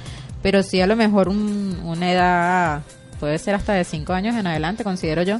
[0.41, 2.81] pero sí a lo mejor un- una edad,
[3.19, 5.39] puede ser hasta de 5 años en adelante, considero yo,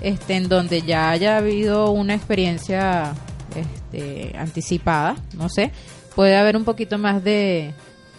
[0.00, 3.12] este, en donde ya haya habido una experiencia
[3.54, 5.70] este, anticipada, no sé,
[6.16, 7.72] puede haber un poquito más de,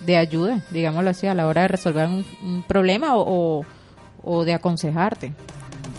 [0.05, 3.65] de ayuda, digámoslo así, a la hora de resolver un, un problema o, o,
[4.23, 5.33] o de aconsejarte.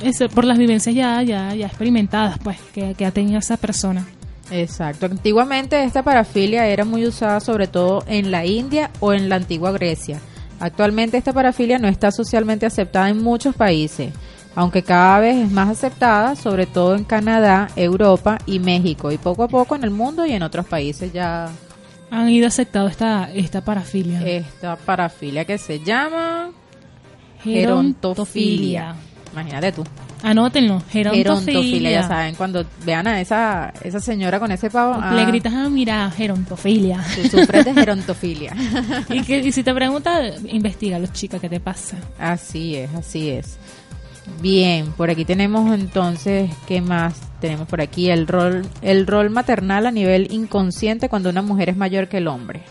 [0.02, 4.04] Eso, por las vivencias ya, ya, ya experimentadas, pues, que, que ha tenido esa persona.
[4.50, 5.06] Exacto.
[5.06, 9.72] Antiguamente esta parafilia era muy usada sobre todo en la India o en la antigua
[9.72, 10.20] Grecia.
[10.60, 14.12] Actualmente esta parafilia no está socialmente aceptada en muchos países,
[14.54, 19.44] aunque cada vez es más aceptada, sobre todo en Canadá, Europa y México, y poco
[19.44, 21.50] a poco en el mundo y en otros países ya
[22.10, 24.20] Han ido aceptado esta, esta parafilia.
[24.26, 26.50] esta parafilia que se llama
[27.42, 28.94] Gerontofilia.
[28.94, 28.94] gerontofilia.
[29.32, 29.84] Imagínate tú.
[30.22, 31.90] Anótenlo, Gerontofilia, gerontofilia.
[31.90, 35.68] ya saben, cuando vean a esa, esa señora con ese pavo, Le ah, gritas, ah,
[35.68, 37.04] mira, gerontofilia.
[37.14, 38.56] tú sufres de gerontofilia.
[39.10, 41.98] y, que, y si te pregunta, investiga los chicas, ¿qué te pasa?
[42.18, 43.58] Así es, así es.
[44.40, 47.20] Bien, por aquí tenemos entonces, ¿qué más?
[47.40, 51.76] Tenemos por aquí el rol, el rol maternal a nivel inconsciente cuando una mujer es
[51.76, 52.62] mayor que el hombre.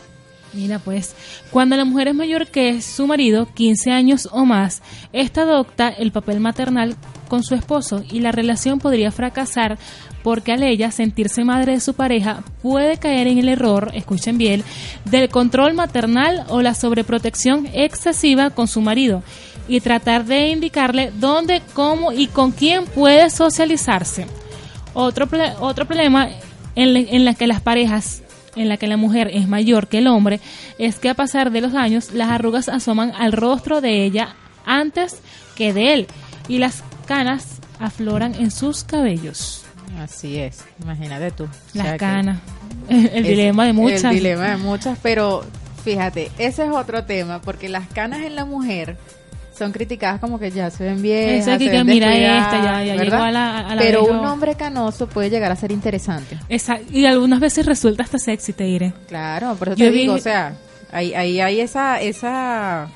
[0.53, 1.15] Mira, pues,
[1.49, 6.11] cuando la mujer es mayor que su marido, 15 años o más, ésta adopta el
[6.11, 6.95] papel maternal
[7.27, 9.79] con su esposo y la relación podría fracasar
[10.21, 14.63] porque al ella sentirse madre de su pareja puede caer en el error, escuchen bien,
[15.05, 19.23] del control maternal o la sobreprotección excesiva con su marido
[19.67, 24.25] y tratar de indicarle dónde, cómo y con quién puede socializarse.
[24.93, 25.27] Otro,
[25.59, 26.29] otro problema
[26.75, 28.21] en, la- en la que las parejas,
[28.55, 30.39] en la que la mujer es mayor que el hombre,
[30.77, 34.35] es que a pasar de los años las arrugas asoman al rostro de ella
[34.65, 35.19] antes
[35.55, 36.07] que de él
[36.47, 39.63] y las canas afloran en sus cabellos.
[39.99, 41.43] Así es, imagínate tú.
[41.43, 42.39] O Las sea canas.
[42.89, 44.03] El, dilema de muchas.
[44.05, 45.43] El dilema de muchas, pero
[45.83, 48.97] fíjate, ese es otro tema, porque las canas en la mujer
[49.57, 51.29] son criticadas como que ya se ven bien.
[51.29, 55.07] Eso que mira esta, ya- ya llegó a la- a la Pero un hombre canoso
[55.07, 56.37] puede llegar a ser interesante.
[56.49, 58.93] Esa- y algunas veces resulta hasta sexy, te diré.
[59.07, 60.53] Claro, por eso Yo te digo, o sea,
[60.91, 62.87] ahí, ahí hay esa, esa,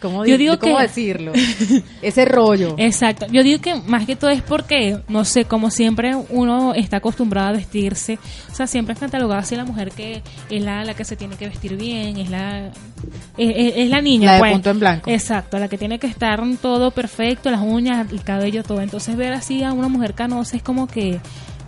[0.00, 1.32] ¿cómo, Yo di- digo cómo que- decirlo?
[2.02, 2.74] ese rollo.
[2.76, 3.26] Exacto.
[3.30, 7.48] Yo digo que más que todo es porque, no sé, como siempre uno está acostumbrado
[7.48, 8.18] a vestirse.
[8.50, 11.36] O sea, siempre es catalogada así la mujer que es la, la que se tiene
[11.36, 14.26] que vestir bien, es la es, es- es la niña.
[14.26, 14.52] La de pues.
[14.52, 15.10] punto en blanco.
[15.10, 18.80] Exacto, la que tiene que estar todo perfecto, las uñas, el cabello, todo.
[18.80, 21.20] Entonces ver así a una mujer canosa es como que,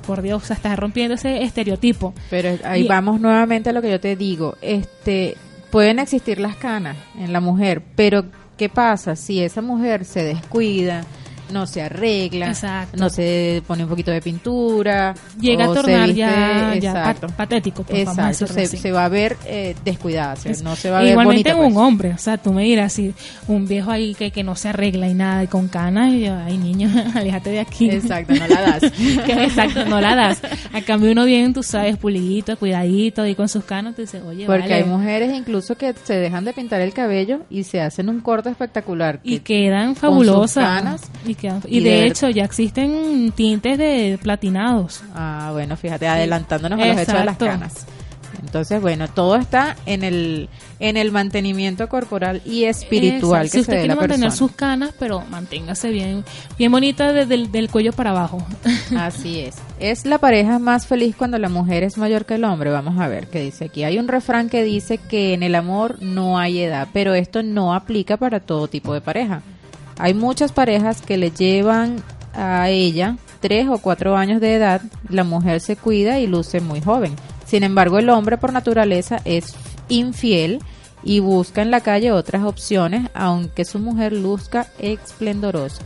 [0.06, 2.14] por Dios, o sea, estás rompiendo ese estereotipo.
[2.30, 4.56] Pero ahí Y- vamos nuevamente a lo que yo te digo.
[4.60, 5.36] Este,
[5.70, 8.24] pueden existir las canas en la mujer, pero
[8.56, 11.04] ¿qué pasa si esa mujer se descuida?
[11.50, 12.96] No se arregla, Exacto.
[12.96, 17.84] no se pone un poquito de pintura, Llega o a tornar viste- ya, ya patético.
[17.84, 21.52] pues, exacto, se, va a ver eh, descuidada, Es- no se va a ver Igualmente
[21.52, 21.66] bonita.
[21.68, 21.86] un pues.
[21.86, 23.14] hombre, o sea, tú me dirás si
[23.46, 26.34] un viejo ahí que, que no se arregla y nada y con canas, y yo,
[26.36, 27.90] ay niño, aléjate de aquí.
[27.90, 28.92] Exacto, no la das.
[29.26, 30.40] Que, exacto, no la das.
[30.72, 34.46] A cambio uno bien, tú sabes, pulidito, cuidadito y con sus canas te dice, oye,
[34.46, 34.74] Porque vale.
[34.74, 38.50] hay mujeres incluso que se dejan de pintar el cabello y se hacen un corte
[38.50, 39.20] espectacular.
[39.22, 40.64] y que- quedan sus fabulosas.
[40.64, 45.02] canas y, y y de, de- hecho ya existen tintes de platinados.
[45.14, 47.86] Ah, bueno, fíjate, adelantándonos a los hechos de las canas.
[48.42, 53.46] Entonces, bueno, todo está en el en el mantenimiento corporal y espiritual Exacto.
[53.46, 54.36] que si se usted dé quiere la mantener persona.
[54.48, 56.22] sus canas, pero manténgase bien,
[56.58, 58.46] bien bonita desde el del cuello para abajo.
[58.96, 59.56] Así es.
[59.80, 62.70] Es la pareja más feliz cuando la mujer es mayor que el hombre.
[62.70, 63.84] Vamos a ver qué dice aquí.
[63.84, 67.74] Hay un refrán que dice que en el amor no hay edad, pero esto no
[67.74, 69.40] aplica para todo tipo de pareja.
[69.98, 72.02] Hay muchas parejas que le llevan
[72.34, 74.82] a ella tres o cuatro años de edad.
[75.08, 77.14] La mujer se cuida y luce muy joven.
[77.46, 79.54] Sin embargo, el hombre por naturaleza es
[79.88, 80.60] infiel
[81.02, 85.82] y busca en la calle otras opciones, aunque su mujer luzca esplendorosa.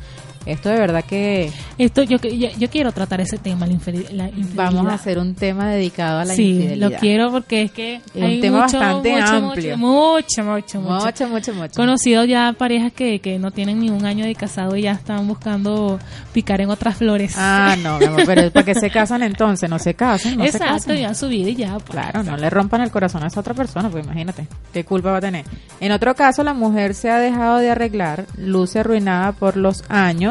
[0.46, 4.28] Esto de verdad que Esto yo, yo, yo quiero tratar ese tema, la, infeli- la
[4.28, 4.54] infidelidad.
[4.72, 6.90] Vamos a hacer un tema dedicado a la sí, infidelidad.
[6.92, 9.76] lo quiero porque es que un hay tema mucho, bastante mucho, amplio.
[9.76, 11.04] Mucho, mucho, mucho, mucho.
[11.06, 11.74] Mucho, mucho, mucho.
[11.74, 15.28] Conocido ya parejas que, que no tienen ni un año de casado y ya están
[15.28, 15.98] buscando
[16.32, 17.34] picar en otras flores.
[17.36, 19.68] Ah, no, mi amor, pero ¿para qué se casan entonces?
[19.68, 20.96] No se casen, no se Exacto, casen.
[21.00, 21.72] ya su vida y ya.
[21.74, 21.90] pues.
[21.90, 25.18] Claro, no le rompan el corazón a esa otra persona, pues imagínate, qué culpa va
[25.18, 25.44] a tener.
[25.80, 30.29] En otro caso, la mujer se ha dejado de arreglar, luce arruinada por los años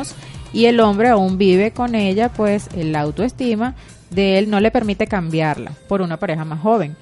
[0.54, 3.76] y el hombre aún vive con ella, pues el autoestima
[4.10, 6.96] de él no le permite cambiarla por una pareja más joven,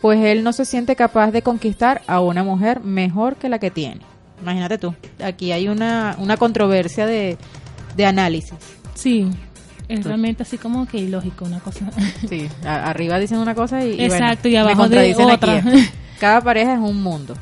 [0.00, 3.70] pues él no se siente capaz de conquistar a una mujer mejor que la que
[3.70, 4.00] tiene.
[4.42, 4.94] Imagínate tú.
[5.24, 7.36] Aquí hay una, una controversia de,
[7.96, 8.52] de análisis.
[8.94, 9.26] Sí,
[9.88, 11.86] es realmente así como que ilógico una cosa.
[12.28, 15.34] Sí, a- arriba dicen una cosa y, y Exacto, y me abajo de contradicen aquí.
[15.50, 15.64] otra.
[16.20, 17.34] Cada pareja es un mundo.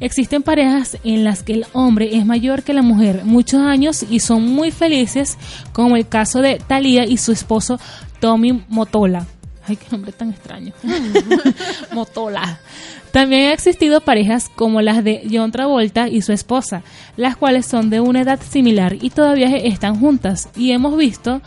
[0.00, 4.20] Existen parejas en las que el hombre es mayor que la mujer muchos años y
[4.20, 5.36] son muy felices,
[5.72, 7.78] como el caso de Thalía y su esposo
[8.18, 9.26] Tommy Motola.
[9.68, 10.72] Ay, qué nombre tan extraño.
[11.92, 12.58] Motola.
[13.12, 16.82] También ha existido parejas como las de John Travolta y su esposa,
[17.16, 20.48] las cuales son de una edad similar y todavía están juntas.
[20.56, 21.42] Y hemos visto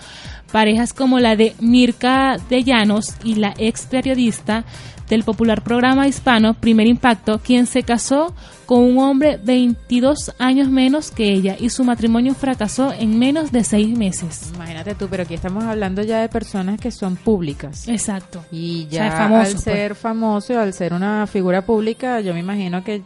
[0.51, 4.66] parejas como la de Mirka de Llanos y la ex periodista
[5.10, 8.34] del popular programa hispano Primer Impacto, quien se casó
[8.66, 13.64] con un hombre 22 años menos que ella y su matrimonio fracasó en menos de
[13.64, 14.51] seis meses.
[14.56, 17.88] Imagínate tú, pero aquí estamos hablando ya de personas que son públicas.
[17.88, 18.43] Exacto.
[18.51, 19.62] Y O ya sea, al pues.
[19.62, 23.01] ser famoso, al ser una figura pública, yo me imagino que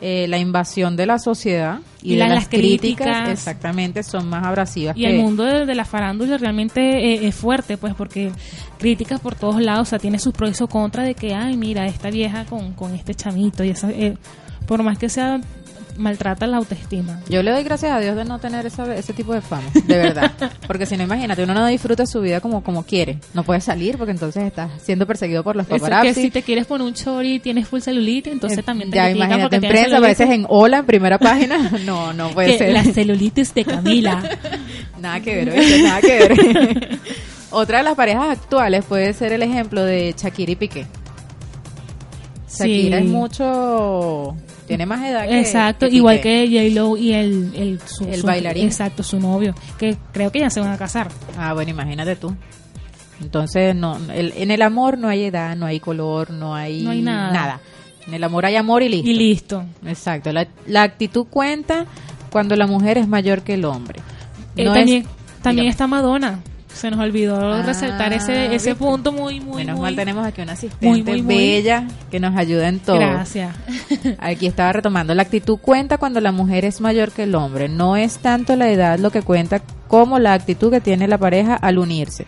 [0.00, 3.28] eh, la invasión de la sociedad y, Y de las- las, las críticas, críticas.
[3.30, 6.80] exactamente son más abrasivas Y que el mundo de, de la farándula realmente
[7.14, 8.30] eh, es fuerte, pues, porque
[8.78, 11.56] críticas por todos lados, o sea, tiene sus pros y sus contras de que, ay,
[11.56, 14.16] mira, esta vieja con, con este chamito, y esa, eh,
[14.66, 15.40] por más que sea,
[15.98, 17.20] maltrata la autoestima.
[17.28, 19.96] Yo le doy gracias a Dios de no tener esa- ese tipo de fama, de
[19.96, 20.32] verdad.
[20.66, 23.18] Porque si no, imagínate, uno no disfruta su vida como, como quiere.
[23.34, 26.22] No puede salir porque entonces estás siendo perseguido por los Es que paparazzi.
[26.22, 29.42] si te quieres poner un chori y tienes full celulitis, entonces también te ya imagínate
[29.42, 31.70] porque en prensa, a veces en hola, en primera página.
[31.86, 32.72] No, no puede Que ser.
[32.72, 34.22] la celulitis de Camila.
[35.00, 35.82] Nada que ver, ¿oíste?
[35.82, 36.98] nada que ver.
[37.50, 40.86] Otra de las parejas actuales puede ser el ejemplo de Shakira y Piqué.
[42.48, 43.04] Shakira Sí.
[43.04, 44.36] es mucho...
[44.66, 48.64] Tiene más edad que Exacto, igual que J-Lo y el, el, su- El su- bailarín.
[48.66, 51.08] Exacto, su novio, que creo que ya se van a casar.
[51.38, 52.34] Ah, bueno, imagínate tú.
[53.20, 56.90] Entonces, no, el- en el amor no hay edad, no hay color, no hay, No
[56.90, 57.60] hay nada.
[58.06, 59.08] En el amor hay amor y listo.
[59.10, 59.64] Y listo.
[59.84, 60.32] Exacto.
[60.32, 61.86] La, la actitud cuenta
[62.30, 64.00] cuando la mujer es mayor que el hombre.
[64.56, 65.06] Eh, también es-
[65.42, 65.68] también dígame.
[65.70, 66.40] está Madonna.
[66.76, 68.74] Se nos olvidó Ah, resaltar ese, ese ¿viste?
[68.74, 69.82] punto muy, muy, Menos muy...
[69.84, 72.98] mal tenemos aquí una asistente muy, muy, muy- bella que nos ayuda en todo.
[72.98, 73.56] Gracias.
[74.18, 77.68] Aquí estaba retomando, la actitud cuenta cuando la mujer es mayor que el hombre.
[77.68, 81.54] No es tanto la edad lo que cuenta como la actitud que tiene la pareja
[81.54, 82.26] al unirse.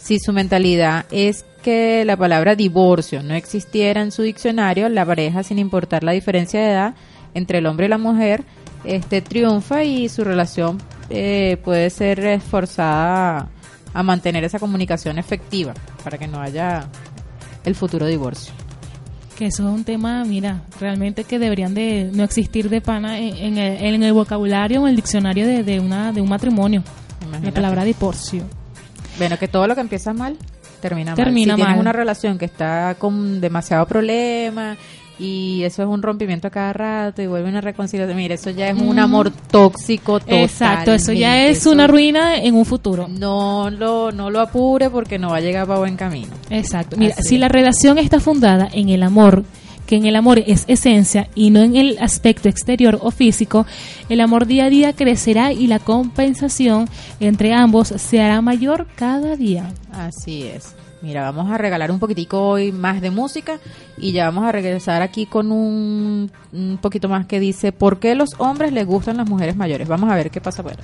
[0.00, 5.42] Si su mentalidad es que la palabra divorcio no existiera en su diccionario, la pareja,
[5.44, 6.94] sin importar la diferencia de edad
[7.34, 8.42] entre el hombre y la mujer,
[8.84, 10.78] este triunfa y su relación
[11.08, 13.48] eh, puede ser esforzada
[13.94, 16.86] a mantener esa comunicación efectiva para que no haya
[17.64, 18.52] el futuro divorcio.
[19.36, 23.36] Que eso es un tema, mira, realmente que deberían de no existir de pana en,
[23.36, 26.82] en el, en el vocabulario o en el diccionario de, de una de un matrimonio.
[27.42, 28.44] La palabra divorcio.
[29.16, 30.36] Bueno, que todo lo que empieza mal
[30.80, 31.56] termina, Termina mal.
[31.56, 31.80] Si tienes mal.
[31.80, 34.76] una relación que está con demasiado problema
[35.22, 38.68] y eso es un rompimiento a cada rato y vuelve una reconciliación, mire, eso ya
[38.68, 40.40] es un amor tóxico total.
[40.40, 43.06] Exacto, eso ya es una ruina en un futuro.
[43.06, 46.32] No lo, no lo apure porque no va a llegar para buen camino.
[46.50, 46.96] Exacto.
[46.96, 49.44] Mira, Así si la relación está fundada en el amor,
[49.86, 53.64] que en el amor es esencia y no en el aspecto exterior o físico,
[54.08, 56.88] el amor día a día crecerá y la compensación
[57.20, 59.72] entre ambos se hará mayor cada día.
[59.92, 60.74] Así es.
[61.02, 63.58] Mira, vamos a regalar un poquitico hoy más de música
[63.98, 68.14] y ya vamos a regresar aquí con un, un poquito más que dice ¿Por qué
[68.14, 69.88] los hombres les gustan las mujeres mayores?
[69.88, 70.76] Vamos a ver qué pasa ahí.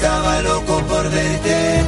[0.00, 1.84] Estaba loco por verte,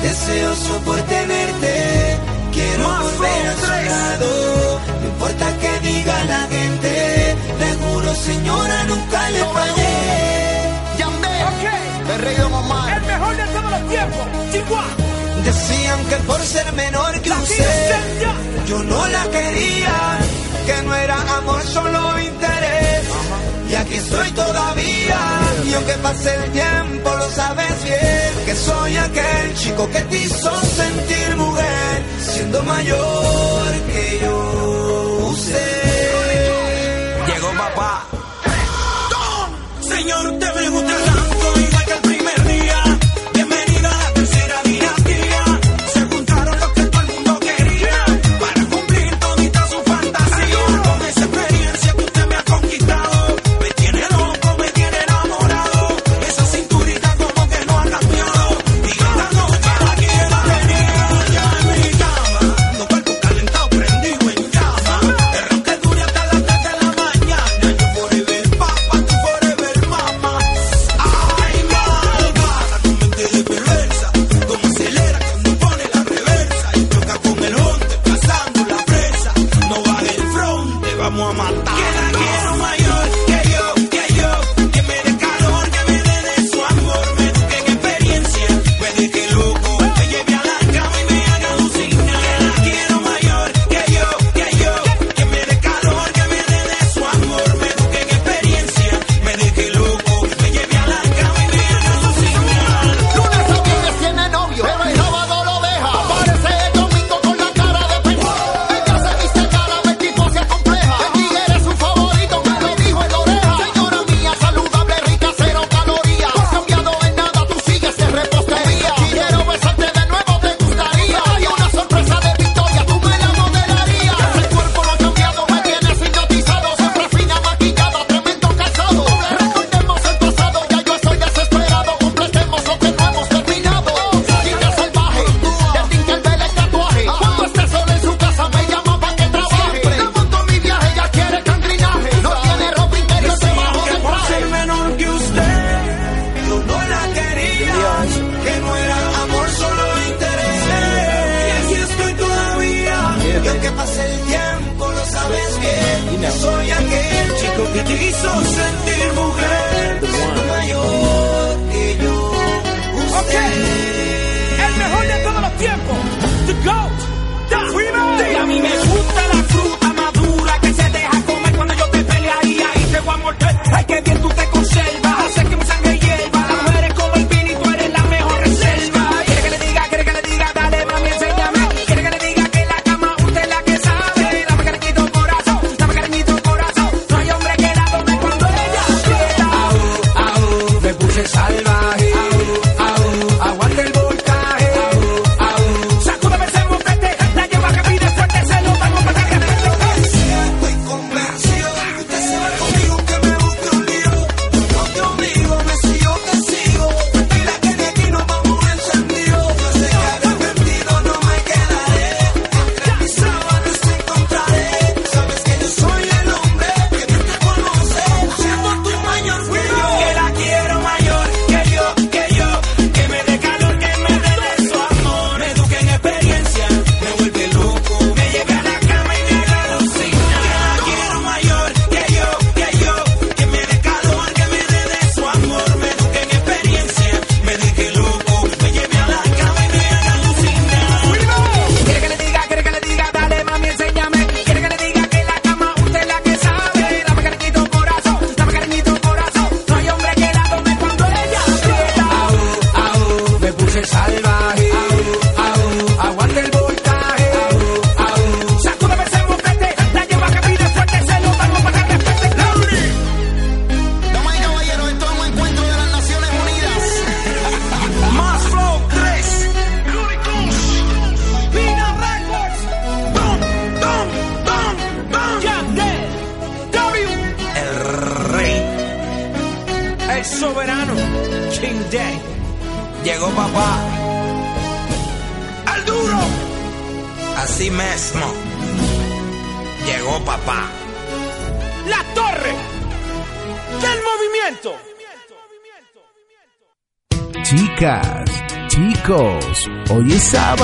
[0.00, 2.16] deseoso por tenerte.
[2.52, 7.36] Quiero volver a su lado, no importa que diga la gente.
[7.58, 9.87] Le juro, señora, nunca le fallé.
[11.60, 12.36] El rey.
[12.36, 14.26] El mejor de todos los tiempos.
[15.44, 17.94] Decían que por ser menor que usted,
[18.66, 20.18] yo no la quería.
[20.66, 23.04] Que no era amor, solo interés.
[23.70, 25.18] Y aquí estoy todavía.
[25.66, 28.44] Y aunque pase el tiempo, lo sabes bien.
[28.46, 32.02] Que soy aquel chico que te hizo sentir mujer.
[32.20, 35.28] Siendo mayor que yo.
[35.30, 37.26] Usted.
[37.26, 38.06] Llegó papá.
[39.80, 41.27] Señor, te vengo te
[42.08, 42.67] primer día.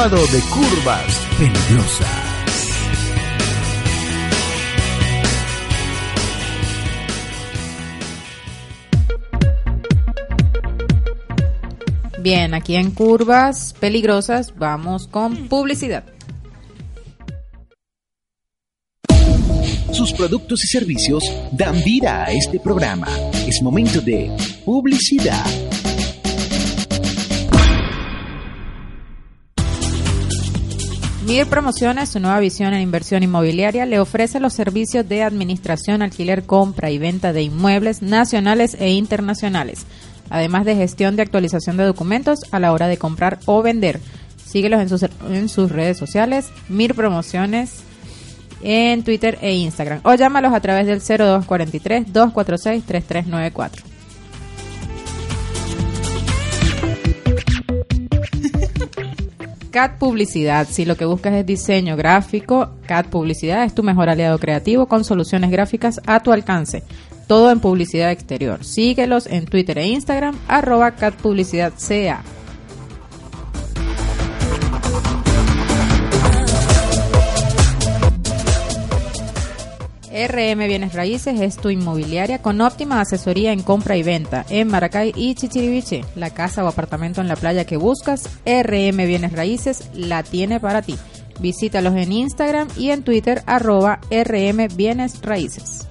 [0.05, 2.09] Sábado de curvas peligrosas.
[12.21, 16.05] Bien, aquí en curvas peligrosas vamos con publicidad.
[19.93, 23.09] Sus productos y servicios dan vida a este programa.
[23.47, 24.31] Es momento de
[24.67, 25.47] publicidad.
[31.25, 36.45] Mir Promociones, su nueva visión en inversión inmobiliaria, le ofrece los servicios de administración, alquiler,
[36.45, 39.87] compra y venta de inmuebles nacionales e internacionales,
[40.29, 44.01] además de gestión de actualización de documentos a la hora de comprar o vender.
[44.45, 44.91] Síguelos en
[45.49, 47.77] sus, redes sociales, Mir Promociones,
[48.63, 53.94] en Twitter e Instagram, o llámalos a través del 0243-246-3394.
[59.75, 60.69] CAT Publicidad.
[60.71, 65.03] Si lo que buscas es diseño gráfico, CAT Publicidad es tu mejor aliado creativo con
[65.03, 66.85] soluciones gráficas a tu alcance.
[67.27, 68.65] Todo en publicidad exterior.
[68.65, 72.23] Síguelos en Twitter e Instagram, arroba CAT Publicidad CA.
[80.15, 85.13] RM Bienes Raíces es tu inmobiliaria con óptima asesoría en compra y venta en Maracay
[85.17, 86.05] y Chichiriviche.
[86.15, 90.83] La casa o apartamento en la playa que buscas, RM Bienes Raíces la tiene para
[90.83, 90.97] ti.
[91.41, 95.89] Visítalos en Instagram y en Twitter arroba RM Bienes Raíces.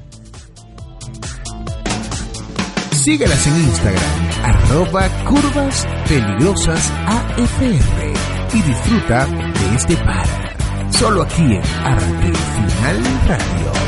[2.91, 8.13] Síguelas en Instagram, arroba curvas peligrosas AFR
[8.53, 10.25] y disfruta de este par.
[10.91, 13.82] Solo aquí en Arte Final Radio.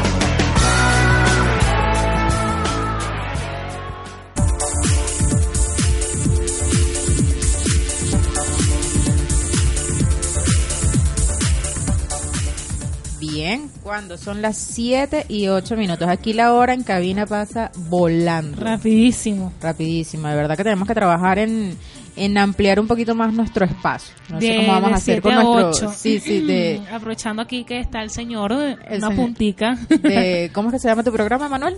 [13.86, 16.08] Bien, cuando son las 7 y 8 minutos.
[16.10, 18.60] Aquí la hora en cabina pasa volando.
[18.62, 19.54] Rapidísimo.
[19.62, 20.28] Rapidísimo.
[20.28, 21.78] De verdad que tenemos que trabajar en,
[22.16, 24.14] en ampliar un poquito más nuestro espacio.
[24.30, 25.92] No sé cómo vamos a hacer con nuestro...
[25.92, 29.16] Sí, sí, de, Aprovechando aquí que está el señor, El una señor.
[29.16, 29.76] puntica.
[29.90, 31.78] de- ¿Cómo es que se llama tu programa, Manuel?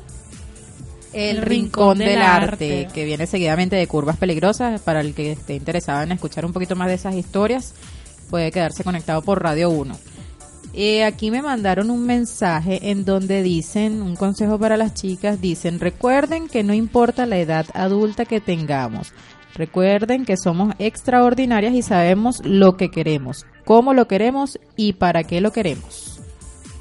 [1.13, 2.93] El, El Rincón Rincón del del Arte, Arte.
[2.93, 4.81] que viene seguidamente de Curvas Peligrosas.
[4.81, 7.73] Para el que esté interesado en escuchar un poquito más de esas historias,
[8.29, 9.97] puede quedarse conectado por Radio 1.
[10.73, 15.79] Eh, aquí me mandaron un mensaje en donde dicen, un consejo para las chicas, dicen,
[15.79, 19.11] recuerden que no importa la edad adulta que tengamos,
[19.55, 25.41] recuerden que somos extraordinarias y sabemos lo que queremos, cómo lo queremos y para qué
[25.41, 26.19] lo queremos.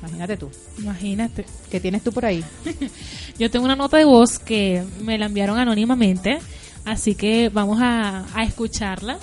[0.00, 1.46] Imagínate tú, Imagínate.
[1.70, 2.44] ¿qué tienes tú por ahí?
[3.38, 6.38] Yo tengo una nota de voz que me la enviaron anónimamente,
[6.84, 9.18] así que vamos a, a escucharla.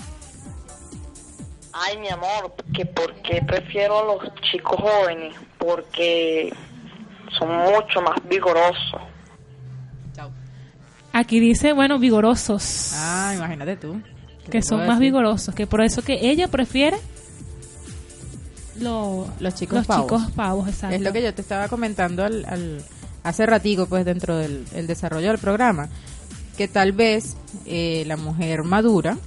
[1.74, 6.54] Ay, mi amor, que por qué prefiero a los chicos jóvenes, porque
[7.38, 9.02] son mucho más vigorosos.
[11.16, 12.92] Aquí dice, bueno, vigorosos.
[12.96, 14.02] Ah, imagínate tú.
[14.46, 16.98] ¿Qué que son más vigorosos, que por eso que ella prefiere
[18.80, 20.06] lo- Los chicos los pavos.
[20.06, 20.96] chicos pavos, exacto.
[20.96, 22.84] Es lo que yo te estaba comentando al, al-
[23.24, 25.88] hace ratico, pues dentro del el desarrollo del programa,
[26.58, 29.18] que tal vez eh, la mujer madura,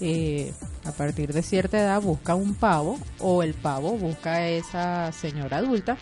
[0.00, 0.52] eh,
[0.84, 5.58] a partir de cierta edad, busca un pavo o el pavo busca a esa señora
[5.58, 5.96] adulta,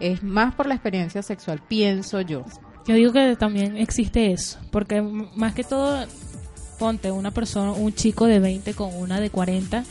[0.00, 2.44] es más por la experiencia sexual, pienso yo.
[2.86, 6.06] Yo digo que también existe eso, porque más que todo,
[6.78, 9.84] ponte una persona, un chico de 20 con una de 40,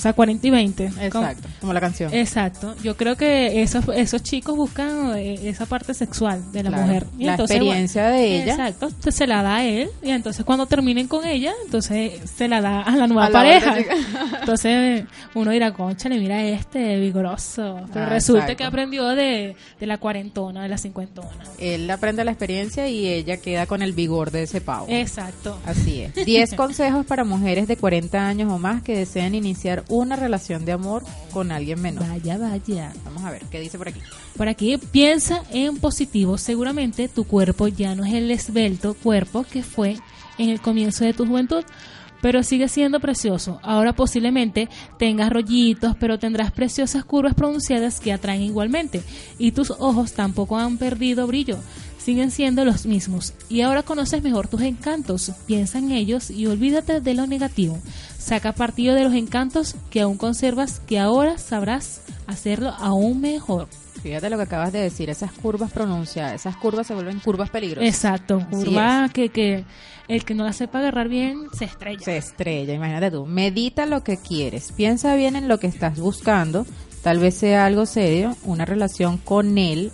[0.00, 0.84] o sea, 40 y 20.
[1.02, 2.14] Exacto, como la canción.
[2.14, 2.74] Exacto.
[2.82, 7.06] Yo creo que esos, esos chicos buscan eh, esa parte sexual de la Claro, mujer.
[7.18, 8.52] la experiencia bueno, de ella.
[8.54, 8.86] Exacto.
[8.86, 12.62] Entonces se la da a él y entonces cuando terminen con ella, entonces se la
[12.62, 13.74] da a la nueva A pareja.
[14.40, 17.80] entonces uno dirá, conchale, mira este vigoroso.
[17.92, 18.56] Pero Ah, resulta exacto.
[18.56, 21.28] que aprendió de, de la cuarentona, de la cincuentona.
[21.58, 24.86] Él aprende la experiencia y ella queda con el vigor de ese pavo.
[24.88, 25.58] Exacto.
[25.66, 26.14] Así es.
[26.24, 30.72] 10 consejos para mujeres de 40 años o más que desean iniciar una relación de
[30.72, 32.08] amor con alguien menor.
[32.08, 32.92] Vaya, vaya.
[33.04, 34.00] Vamos a ver, ¿qué dice por aquí?
[34.36, 36.38] Por aquí piensa en positivo.
[36.38, 39.96] Seguramente tu cuerpo ya no es el esbelto cuerpo que fue
[40.38, 41.64] en el comienzo de tu juventud,
[42.20, 43.60] pero sigue siendo precioso.
[43.62, 44.68] Ahora posiblemente
[44.98, 49.02] tengas rollitos, pero tendrás preciosas curvas pronunciadas que atraen igualmente.
[49.38, 51.58] Y tus ojos tampoco han perdido brillo.
[51.98, 53.34] Siguen siendo los mismos.
[53.48, 55.32] Y ahora conoces mejor tus encantos.
[55.46, 57.78] Piensa en ellos y olvídate de lo negativo.
[58.20, 63.66] Saca partido de los encantos que aún conservas, que ahora sabrás hacerlo aún mejor.
[64.02, 67.88] Fíjate lo que acabas de decir, esas curvas pronunciadas, esas curvas se vuelven curvas peligrosas.
[67.88, 69.64] Exacto, Así curva que, que
[70.06, 72.00] el que no la sepa agarrar bien se estrella.
[72.00, 73.26] Se estrella, imagínate tú.
[73.26, 76.66] Medita lo que quieres, piensa bien en lo que estás buscando,
[77.02, 79.92] tal vez sea algo serio, una relación con él,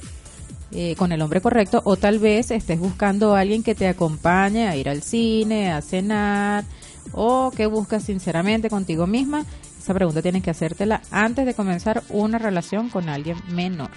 [0.73, 4.69] eh, con el hombre correcto, o tal vez estés buscando a alguien que te acompañe
[4.69, 6.65] a ir al cine, a cenar,
[7.13, 9.45] o que buscas sinceramente contigo misma.
[9.79, 13.91] Esa pregunta tienes que hacértela antes de comenzar una relación con alguien menor.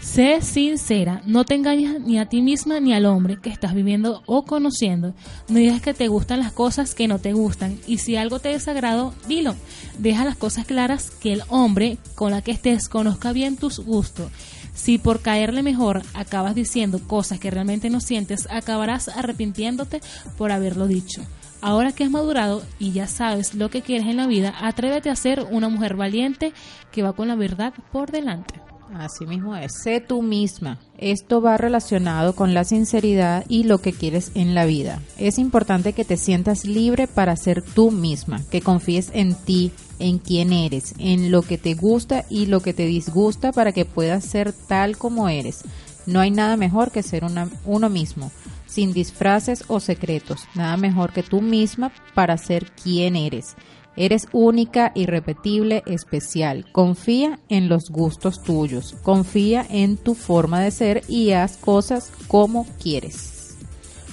[0.00, 4.22] Sé sincera, no te engañes ni a ti misma ni al hombre que estás viviendo
[4.26, 5.14] o conociendo.
[5.48, 8.50] No digas que te gustan las cosas que no te gustan y si algo te
[8.50, 9.54] desagrado, dilo.
[9.98, 14.30] Deja las cosas claras que el hombre con la que estés conozca bien tus gustos.
[14.74, 20.02] Si por caerle mejor acabas diciendo cosas que realmente no sientes, acabarás arrepintiéndote
[20.36, 21.22] por haberlo dicho.
[21.60, 25.16] Ahora que has madurado y ya sabes lo que quieres en la vida, atrévete a
[25.16, 26.52] ser una mujer valiente
[26.92, 28.54] que va con la verdad por delante.
[28.94, 30.78] Así mismo es, sé tú misma.
[30.96, 35.00] Esto va relacionado con la sinceridad y lo que quieres en la vida.
[35.18, 40.18] Es importante que te sientas libre para ser tú misma, que confíes en ti, en
[40.18, 44.24] quién eres, en lo que te gusta y lo que te disgusta para que puedas
[44.24, 45.62] ser tal como eres.
[46.06, 48.30] No hay nada mejor que ser una- uno mismo,
[48.66, 50.44] sin disfraces o secretos.
[50.54, 53.56] Nada mejor que tú misma para ser quien eres.
[53.96, 56.66] Eres única, irrepetible, especial.
[56.72, 58.94] Confía en los gustos tuyos.
[59.02, 63.56] Confía en tu forma de ser y haz cosas como quieres.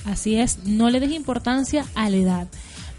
[0.06, 2.48] Así es, no le des importancia a la edad.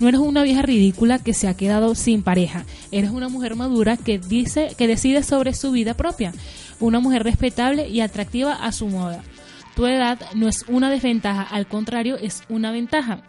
[0.00, 2.66] No eres una vieja ridícula que se ha quedado sin pareja.
[2.90, 6.32] Eres una mujer madura que dice que decide sobre su vida propia.
[6.80, 9.22] Una mujer respetable y atractiva a su moda.
[9.74, 13.22] Tu edad no es una desventaja, al contrario, es una ventaja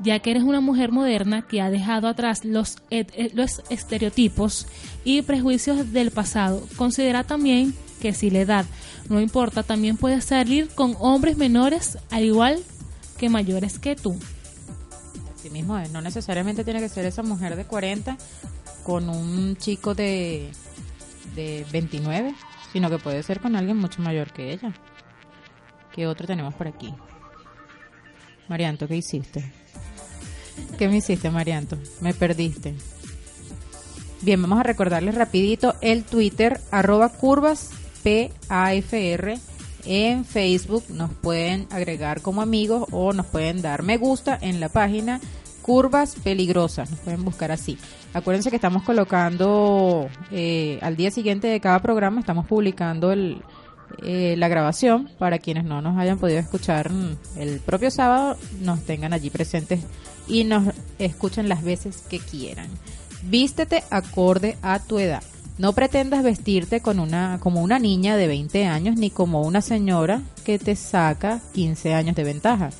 [0.00, 4.66] ya que eres una mujer moderna que ha dejado atrás los, eh, los estereotipos
[5.04, 6.66] y prejuicios del pasado.
[6.76, 8.66] Considera también que si la edad
[9.08, 12.60] no importa, también puedes salir con hombres menores al igual
[13.18, 14.16] que mayores que tú.
[15.34, 15.90] Así mismo es.
[15.90, 18.16] No necesariamente tiene que ser esa mujer de 40
[18.84, 20.50] con un chico de,
[21.34, 22.34] de 29,
[22.72, 24.74] sino que puede ser con alguien mucho mayor que ella.
[25.98, 26.94] ¿Qué otro tenemos por aquí?
[28.46, 29.44] Marianto, ¿qué hiciste?
[30.78, 31.76] ¿Qué me hiciste, Marianto?
[32.00, 32.76] Me perdiste.
[34.22, 37.70] Bien, vamos a recordarles rapidito el Twitter, arroba curvas
[38.04, 39.40] PAFR.
[39.86, 44.68] En Facebook nos pueden agregar como amigos o nos pueden dar me gusta en la
[44.68, 45.20] página
[45.62, 47.76] Curvas Peligrosas, nos pueden buscar así.
[48.14, 53.42] Acuérdense que estamos colocando eh, al día siguiente de cada programa, estamos publicando el,
[54.02, 58.82] eh, la grabación para quienes no nos hayan podido escuchar mm, el propio sábado, nos
[58.84, 59.80] tengan allí presentes
[60.26, 62.68] y nos escuchen las veces que quieran.
[63.22, 65.22] Vístete acorde a tu edad.
[65.58, 70.22] No pretendas vestirte con una, como una niña de 20 años ni como una señora
[70.44, 72.70] que te saca 15 años de ventaja.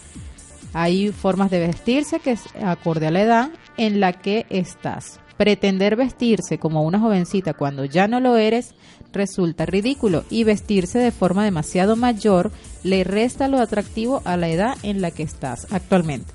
[0.73, 5.19] Hay formas de vestirse que es acorde a la edad en la que estás.
[5.37, 8.75] Pretender vestirse como una jovencita cuando ya no lo eres
[9.13, 12.51] resulta ridículo y vestirse de forma demasiado mayor
[12.83, 16.33] le resta lo atractivo a la edad en la que estás actualmente.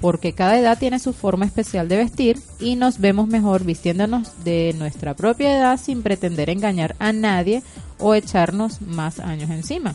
[0.00, 4.74] Porque cada edad tiene su forma especial de vestir y nos vemos mejor vistiéndonos de
[4.78, 7.62] nuestra propia edad sin pretender engañar a nadie
[7.98, 9.94] o echarnos más años encima.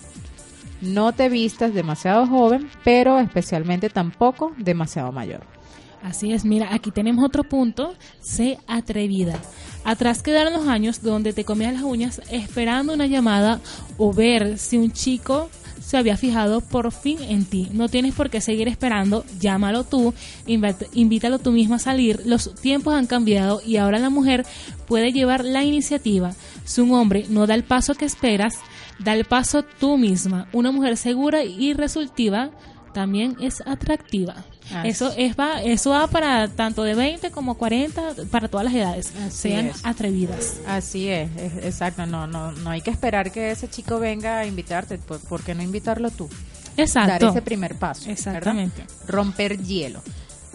[0.81, 5.58] No te vistas demasiado joven, pero especialmente tampoco demasiado mayor.
[6.03, 9.39] Así es, mira, aquí tenemos otro punto, sé atrevida.
[9.83, 13.59] Atrás quedaron los años donde te comías las uñas esperando una llamada
[13.97, 15.49] o ver si un chico
[15.81, 17.67] se había fijado por fin en ti.
[17.73, 20.13] No tienes por qué seguir esperando, llámalo tú,
[20.45, 22.21] invítalo tú misma a salir.
[22.25, 24.45] Los tiempos han cambiado y ahora la mujer
[24.87, 26.33] puede llevar la iniciativa.
[26.63, 28.55] Si un hombre no da el paso que esperas,
[28.99, 30.47] da el paso tú misma.
[30.53, 32.51] Una mujer segura y resultiva
[32.93, 34.45] también es atractiva.
[34.73, 34.87] Así.
[34.89, 38.01] Eso es va, eso va para tanto de 20 como 40,
[38.31, 39.13] para todas las edades.
[39.25, 39.85] Así Sean es.
[39.85, 40.57] atrevidas.
[40.67, 42.05] Así es, es- exacto.
[42.05, 44.97] No, no, no hay que esperar que ese chico venga a invitarte.
[44.97, 46.29] ¿Por, por qué no invitarlo tú?
[46.77, 47.11] Exacto.
[47.11, 48.01] Dar ese primer paso.
[48.01, 48.13] ¿verdad?
[48.17, 48.85] Exactamente.
[49.07, 50.01] Romper hielo.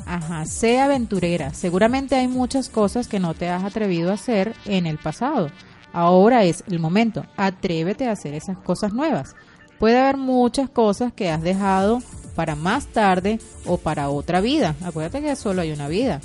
[0.06, 1.52] Ajá, sé aventurera.
[1.54, 5.50] Seguramente hay muchas cosas que no te has atrevido a hacer en el pasado.
[5.92, 7.24] Ahora es el momento.
[7.36, 9.34] Atrévete a hacer esas cosas nuevas.
[9.78, 12.02] Puede haber muchas cosas que has dejado
[12.34, 14.74] para más tarde o para otra vida.
[14.82, 16.20] Acuérdate que solo hay una vida.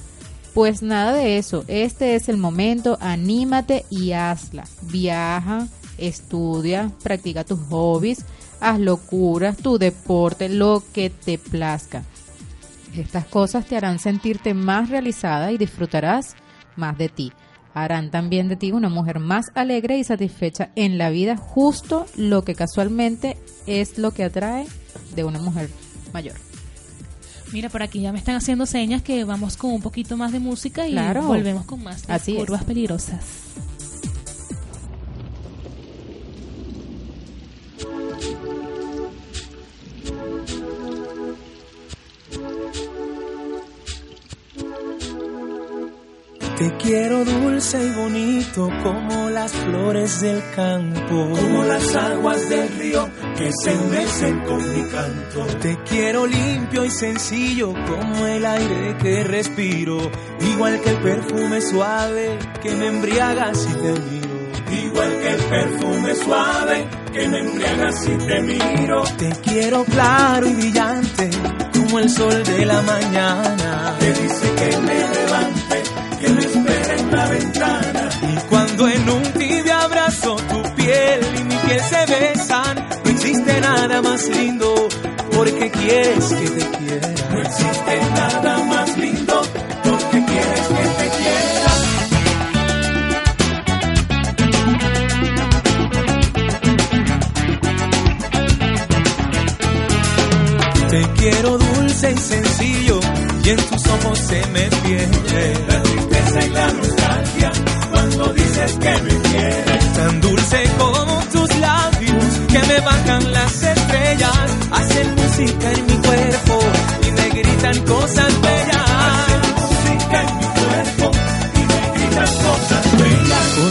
[0.53, 1.63] Pues nada de eso.
[1.67, 2.97] Este es el momento.
[3.01, 4.65] Anímate y hazla.
[4.81, 5.67] Viaja,
[5.99, 8.25] estudia, practica tus hobbies,
[8.59, 12.03] haz locuras, tu deporte, lo que te plazca.
[12.95, 16.35] Estas cosas te harán sentirte más realizada y disfrutarás
[16.75, 17.31] más de ti.
[17.73, 22.43] Harán también de ti una mujer más alegre y satisfecha en la vida, justo lo
[22.43, 23.37] que casualmente
[23.67, 24.65] es lo que atrae
[25.15, 25.69] de una mujer
[26.13, 26.35] mayor.
[27.51, 30.39] Mira, por aquí ya me están haciendo señas que vamos con un poquito más de
[30.39, 31.23] música y Claro.
[31.23, 32.37] volvemos con más de Así es.
[32.37, 33.21] curvas peligrosas.
[46.59, 53.09] Te quiero dulce y bonito como las flores del campo, Como las aguas del río
[53.37, 55.45] que se mecen con mi canto.
[55.61, 60.11] Te quiero limpio y sencillo como el aire que respiro,
[60.53, 64.29] igual que el perfume suave que me embriaga si te miro.
[64.85, 69.03] Igual que el perfume suave que me embriaga si te miro.
[69.17, 71.29] Te quiero claro y brillante
[71.73, 73.95] como el sol de la mañana.
[73.97, 75.83] Te dice que me levante,
[76.19, 76.49] que
[78.49, 84.01] cuando en un tibio abrazo tu piel y mi piel se besan, no existe nada
[84.01, 84.87] más lindo
[85.35, 87.07] porque quieres que te quiera.
[87.31, 88.68] No existe nada más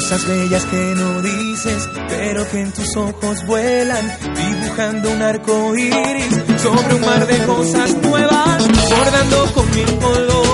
[0.09, 6.63] Cosas bellas que no dices, pero que en tus ojos vuelan, dibujando un arco iris
[6.63, 10.48] sobre un mar de cosas nuevas, bordando con mil colores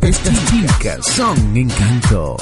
[0.00, 2.36] Estas chicas son encanto.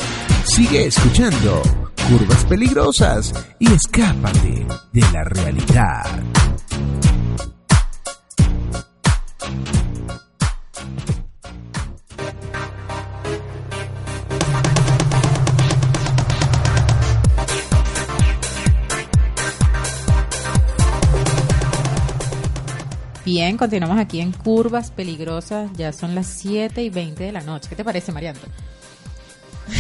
[0.44, 1.60] Sigue escuchando
[2.08, 6.06] Curvas Peligrosas y escápate de la realidad.
[23.30, 25.70] Bien, continuamos aquí en Curvas Peligrosas.
[25.76, 27.68] Ya son las 7 y 20 de la noche.
[27.68, 28.40] ¿Qué te parece, Mariando?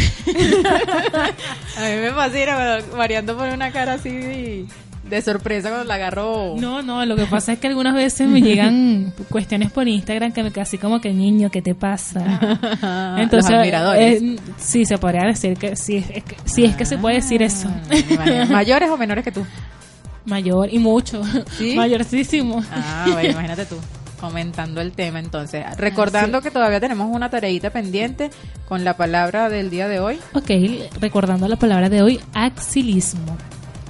[1.76, 4.68] A mí me fascina cuando Mariando pone una cara así
[5.02, 6.54] de sorpresa cuando la agarró.
[6.58, 10.44] No, no, lo que pasa es que algunas veces me llegan cuestiones por Instagram que
[10.44, 12.20] me casi como que niño, ¿qué te pasa?
[13.32, 14.22] Los admiradores.
[14.22, 17.42] eh, sí, se podría decir que sí, es que, sí es que se puede decir
[17.42, 17.68] eso.
[18.48, 19.44] ¿Mayores o menores que tú?
[20.26, 21.22] Mayor y mucho.
[21.58, 21.74] ¿Sí?
[21.76, 22.62] Mayorcísimo.
[22.72, 23.76] Ah, bueno, imagínate tú
[24.20, 25.64] comentando el tema entonces.
[25.78, 28.30] Recordando que todavía tenemos una tareita pendiente
[28.68, 30.18] con la palabra del día de hoy.
[30.34, 30.50] Ok,
[31.00, 33.36] recordando la palabra de hoy, axilismo.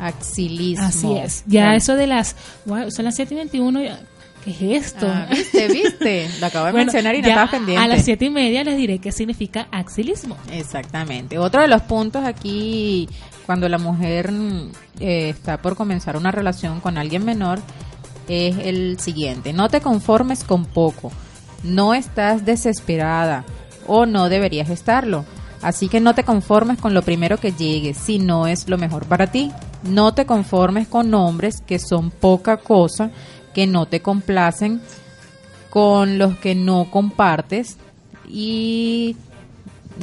[0.00, 0.86] Axilismo.
[0.86, 1.42] Así es.
[1.46, 1.76] Ya Bueno.
[1.76, 2.36] eso de las...
[2.64, 3.82] Wow, son las 7 y 21.
[3.82, 4.00] ya-
[4.44, 5.06] ¿Qué es esto?
[5.06, 5.68] Ah, ¿Viste?
[5.68, 6.30] ¿Viste?
[6.40, 7.84] Lo acabo de Bueno, mencionar y no ya estabas pendiente.
[7.84, 10.36] A las 7 y media les diré qué significa axilismo.
[10.50, 11.38] Exactamente.
[11.38, 13.06] Otro de los puntos aquí,
[13.50, 14.70] cuando la mujer mm,
[15.00, 17.58] eh, está por comenzar una relación con alguien menor,
[18.28, 19.52] es el siguiente.
[19.52, 21.10] No te conformes con poco.
[21.64, 23.44] No estás desesperada
[23.88, 25.24] o no deberías estarlo.
[25.62, 29.06] Así que no te conformes con lo primero que llegue si no es lo mejor
[29.06, 29.50] para ti.
[29.82, 33.10] No te conformes con hombres que son poca cosa,
[33.52, 34.80] que no te complacen,
[35.70, 37.78] con los que no compartes
[38.28, 39.16] y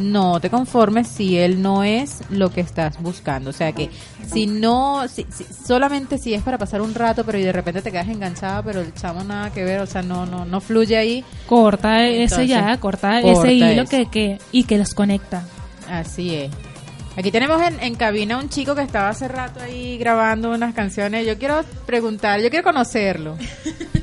[0.01, 3.49] no te conformes si él no es lo que estás buscando.
[3.49, 3.89] O sea que
[4.31, 7.81] si no, si, si- solamente si es para pasar un rato, pero y de repente
[7.81, 10.97] te quedas enganchada, pero el chamo nada que ver, o sea, no, no, no fluye
[10.97, 11.23] ahí.
[11.47, 13.89] Corta ese Entonces, ya, corta, corta ese hilo eso.
[13.91, 15.43] que, que, y que los conecta.
[15.89, 16.51] Así es.
[17.15, 21.25] Aquí tenemos en, en cabina un chico que estaba hace rato ahí grabando unas canciones.
[21.25, 23.35] Yo quiero preguntar, yo quiero conocerlo.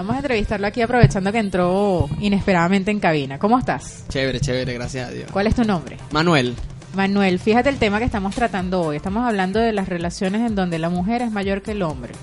[0.00, 3.38] Vamos a entrevistarlo aquí aprovechando que entró inesperadamente en cabina.
[3.38, 4.06] ¿Cómo estás?
[4.08, 5.30] Chévere, chévere, gracias a Dios.
[5.30, 5.98] ¿Cuál es tu nombre?
[6.10, 6.54] Manuel,
[6.94, 8.96] Manuel, fíjate el tema que estamos tratando hoy.
[8.96, 12.14] Estamos hablando de las relaciones en donde la mujer es mayor que el hombre.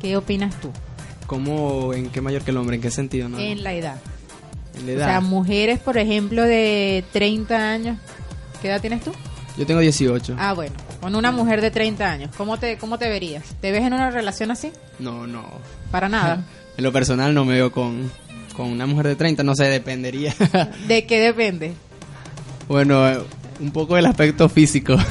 [0.00, 0.72] ¿Qué opinas tú?
[1.26, 2.76] ¿cómo, en qué mayor que el hombre?
[2.76, 3.28] ¿En qué sentido?
[3.28, 3.38] No?
[3.40, 3.96] En la edad.
[4.78, 5.06] En la O edad.
[5.06, 7.98] sea, mujeres, por ejemplo, de 30 años.
[8.62, 9.12] ¿Qué edad tienes tú?
[9.58, 10.36] Yo tengo 18.
[10.38, 12.30] Ah, bueno, con una mujer de 30 años.
[12.38, 13.44] ¿Cómo te, cómo te verías?
[13.60, 14.72] ¿Te ves en una relación así?
[14.98, 15.44] No, no.
[15.90, 16.42] Para nada.
[16.76, 18.10] En lo personal no me veo con,
[18.56, 20.34] con una mujer de 30, no sé, dependería.
[20.88, 21.72] ¿De qué depende?
[22.68, 23.18] bueno, eh,
[23.60, 24.96] un poco del aspecto físico.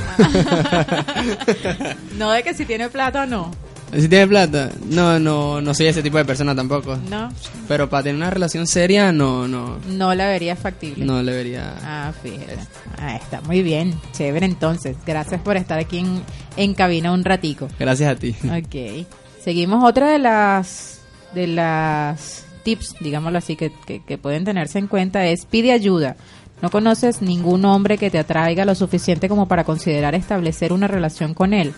[2.17, 3.51] No de que si tiene plata o no.
[3.93, 6.97] si tiene plata, no, no, no soy ese tipo de persona tampoco.
[7.09, 7.29] No,
[7.67, 11.03] Pero para tener una relación seria, no, no, no la verías factible.
[11.05, 11.75] no le vería.
[11.83, 12.57] Ah, fíjate.
[12.97, 13.93] Ah, está muy bien.
[14.13, 14.95] Chévere entonces.
[15.05, 16.21] Gracias por estar aquí en,
[16.57, 17.67] en cabina un ratico.
[17.79, 18.35] Gracias a ti.
[18.45, 19.05] Ok.
[19.43, 20.94] Seguimos otra de las
[21.35, 23.71] de las tips, digámoslo así, que,
[24.05, 26.15] que, pueden tenerse en cuenta es pide ayuda.
[26.61, 31.33] No conoces ningún hombre que te atraiga lo suficiente como para considerar establecer una relación
[31.33, 31.73] con él.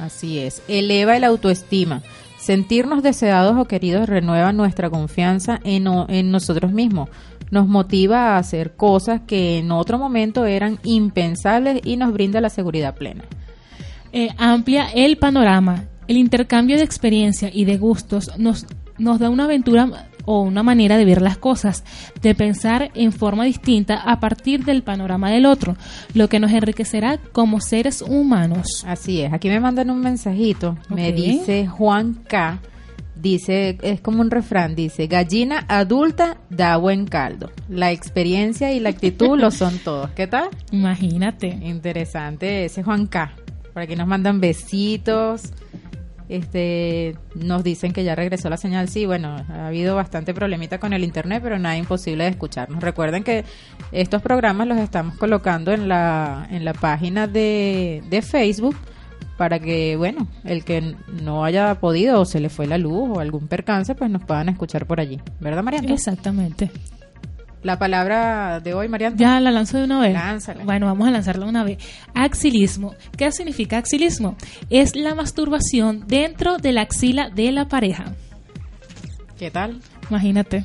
[0.00, 2.02] Así es, eleva el autoestima.
[2.38, 7.08] Sentirnos deseados o queridos renueva nuestra confianza en nosotros mismos.
[7.50, 12.50] Nos motiva a hacer cosas que en otro momento eran impensables y nos brinda la
[12.50, 13.24] seguridad plena.
[14.12, 15.84] Eh, amplia el panorama.
[16.08, 18.66] El intercambio de experiencia y de gustos nos,
[18.98, 21.84] nos da una aventura o una manera de ver las cosas,
[22.20, 25.76] de pensar en forma distinta a partir del panorama del otro,
[26.14, 28.84] lo que nos enriquecerá como seres humanos.
[28.86, 32.60] Así es, aquí me mandan un mensajito, me dice Juan K.
[33.16, 37.50] Dice, es como un refrán, dice, gallina adulta da buen caldo.
[37.68, 40.10] La experiencia y la actitud lo son todos.
[40.10, 40.50] ¿Qué tal?
[40.70, 41.48] Imagínate.
[41.48, 43.32] Interesante ese Juan K.
[43.72, 45.52] Por aquí nos mandan besitos.
[46.28, 48.88] Este, nos dicen que ya regresó la señal.
[48.88, 52.82] Sí, bueno, ha habido bastante problemita con el internet, pero nada imposible de escucharnos.
[52.82, 53.44] Recuerden que
[53.92, 58.76] estos programas los estamos colocando en la, en la página de, de Facebook
[59.36, 63.20] para que, bueno, el que no haya podido o se le fue la luz o
[63.20, 65.20] algún percance, pues nos puedan escuchar por allí.
[65.40, 65.92] ¿Verdad, Mariana?
[65.92, 66.70] Exactamente.
[67.62, 69.16] La palabra de hoy, Mariana.
[69.18, 70.12] Ya la lanzo de una vez.
[70.12, 70.62] Lánzala.
[70.64, 71.78] Bueno, vamos a lanzarla una vez.
[72.14, 72.94] Axilismo.
[73.16, 74.36] ¿Qué significa axilismo?
[74.70, 78.04] Es la masturbación dentro de la axila de la pareja.
[79.38, 79.80] ¿Qué tal?
[80.10, 80.64] Imagínate.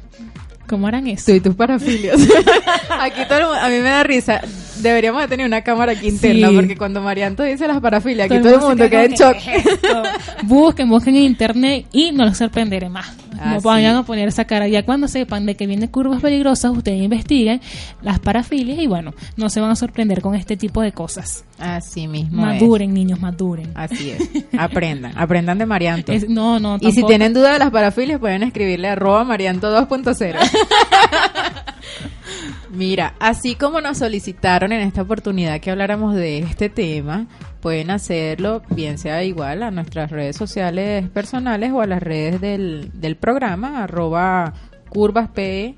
[0.68, 1.26] ¿Cómo harán eso?
[1.26, 2.22] Tú y tus parafilias.
[3.02, 4.42] aquí todo el mundo- a mí me da risa.
[4.82, 6.56] Deberíamos de tener una cámara aquí interna Sí.
[6.56, 9.34] porque cuando Marianto dice las parafilias, aquí Todo el mundo queda en shock.
[9.38, 10.48] como, ¿qué es?
[10.48, 13.16] Busquen, busquen en internet y no los sorprenderé más.
[13.32, 13.66] No Así.
[13.66, 14.68] vayan a poner esa cara.
[14.68, 17.60] Ya cuando sepan de que vienen curvas peligrosas, ustedes investiguen
[18.04, 21.44] las parafilias y bueno, no se van a sorprender con este tipo de cosas.
[21.58, 22.42] Así mismo.
[22.48, 22.54] es.
[22.62, 23.72] Maduren, niños, maduren.
[23.74, 24.30] Así es.
[24.60, 25.14] Aprendan.
[25.18, 26.12] Aprendan de Marianto.
[26.12, 30.38] Es- no, no, y si tienen duda de las parafilias, pueden escribirle arroba Marianto 2.0.
[32.70, 37.28] Mira, así como nos solicitaron en esta oportunidad que habláramos de este tema,
[37.60, 42.92] pueden hacerlo bien sea igual a nuestras redes sociales personales o a las redes del,
[42.94, 44.54] del programa, arroba
[44.90, 45.76] curvaspafr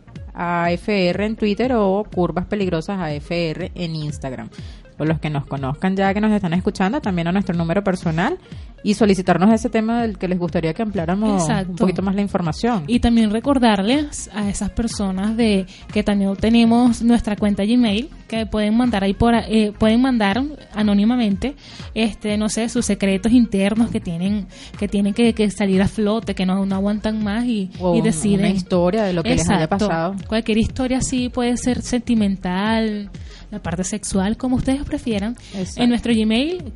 [1.21, 4.49] en Twitter o curvas peligrosas AFR en Instagram.
[4.97, 8.38] Por los que nos conozcan ya que nos están escuchando, también a nuestro número personal
[8.84, 11.72] y solicitarnos ese tema del que les gustaría que ampliáramos Exacto.
[11.72, 12.84] un poquito más la información.
[12.88, 18.76] Y también recordarles a esas personas de que también tenemos nuestra cuenta Gmail que pueden
[18.76, 20.41] mandar ahí por eh, pueden mandar
[20.76, 21.55] anónimamente
[21.93, 24.47] este no sé sus secretos internos que tienen
[24.80, 28.39] que tienen que, que salir a flote que no, no aguantan más y, un- deciden
[28.39, 30.15] una historia de lo que les haya pasado.
[30.27, 33.10] cualquier historia sí puede ser sentimental
[33.51, 35.84] la parte sexual como ustedes prefieran Exacto.
[35.84, 36.73] en nuestro Gmail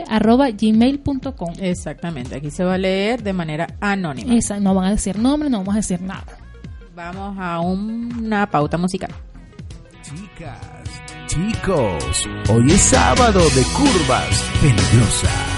[0.00, 4.34] curvaspeligrosasafr@gmail.com Exactamente, aquí se va a leer de manera anónima.
[4.34, 6.42] esa no van a decir nombre no vamos a decir nada
[6.94, 9.10] Vamos a una pauta musical.
[10.02, 10.58] Chicas,
[11.26, 15.52] chicos, hoy es sábado de curvas peligrosas.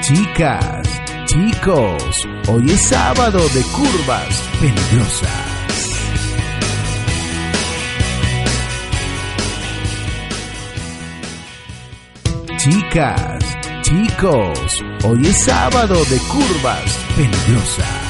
[0.00, 0.88] Chicas,
[1.26, 5.55] chicos, hoy es sábado de curvas peligrosas.
[12.68, 18.05] Chicas, chicos, Hoy es sábado de curvas peligrosas.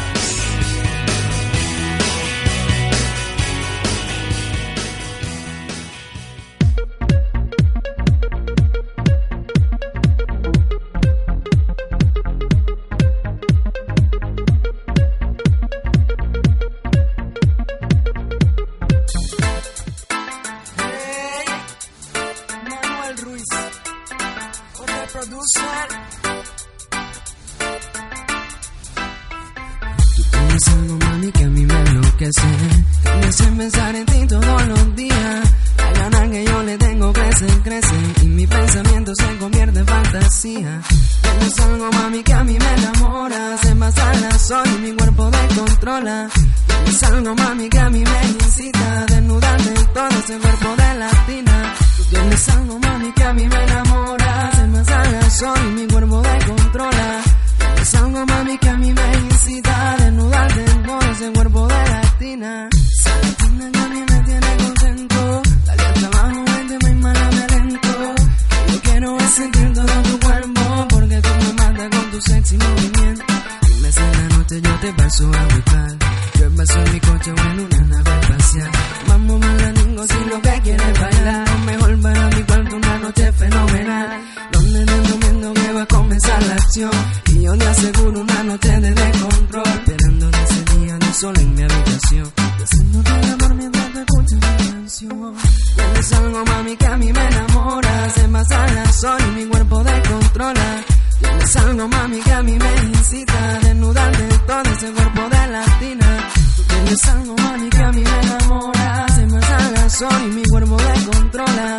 [87.67, 89.67] Te aseguro una noche de descontrol.
[89.67, 92.33] Esperando de ese día de sol en mi habitación.
[92.63, 95.35] Haciéndote el amor mientras te escucho mi canción.
[95.75, 98.11] Tienes algo mami que a mí me enamora.
[98.11, 100.85] Se pasa la sol y mi cuerpo descontrola.
[101.19, 106.31] Tienes algo mami que a mí me incita a desnudarte todo ese cuerpo de latina.
[106.69, 109.07] Tienes algo mami que a mí me enamora.
[109.09, 111.79] Se sale el sol y mi cuerpo descontrola.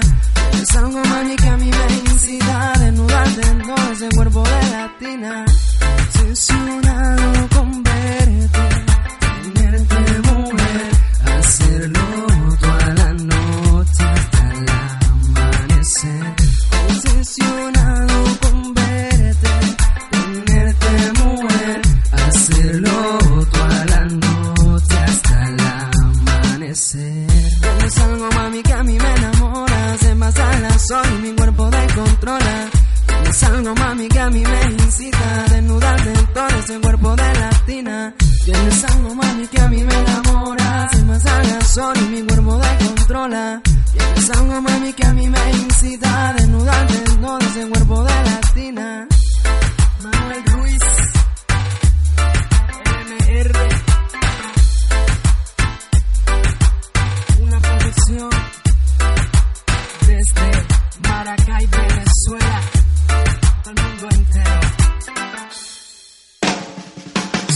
[0.52, 2.77] Tienes algo mami que a mí me incita
[3.36, 5.46] desnudarte todo ese cuerpo de latina.
[6.20, 7.57] Obsesionado con
[41.78, 43.62] y mi cuerpo descontrola.
[43.92, 49.08] Tienes algo mami que a mí me incita a desnudarte todo ese cuerpo de latina.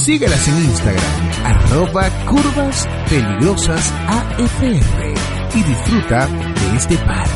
[0.05, 2.87] Síguelas en Instagram, arroba curvas
[4.07, 5.13] AFR
[5.53, 7.27] y disfruta de este par.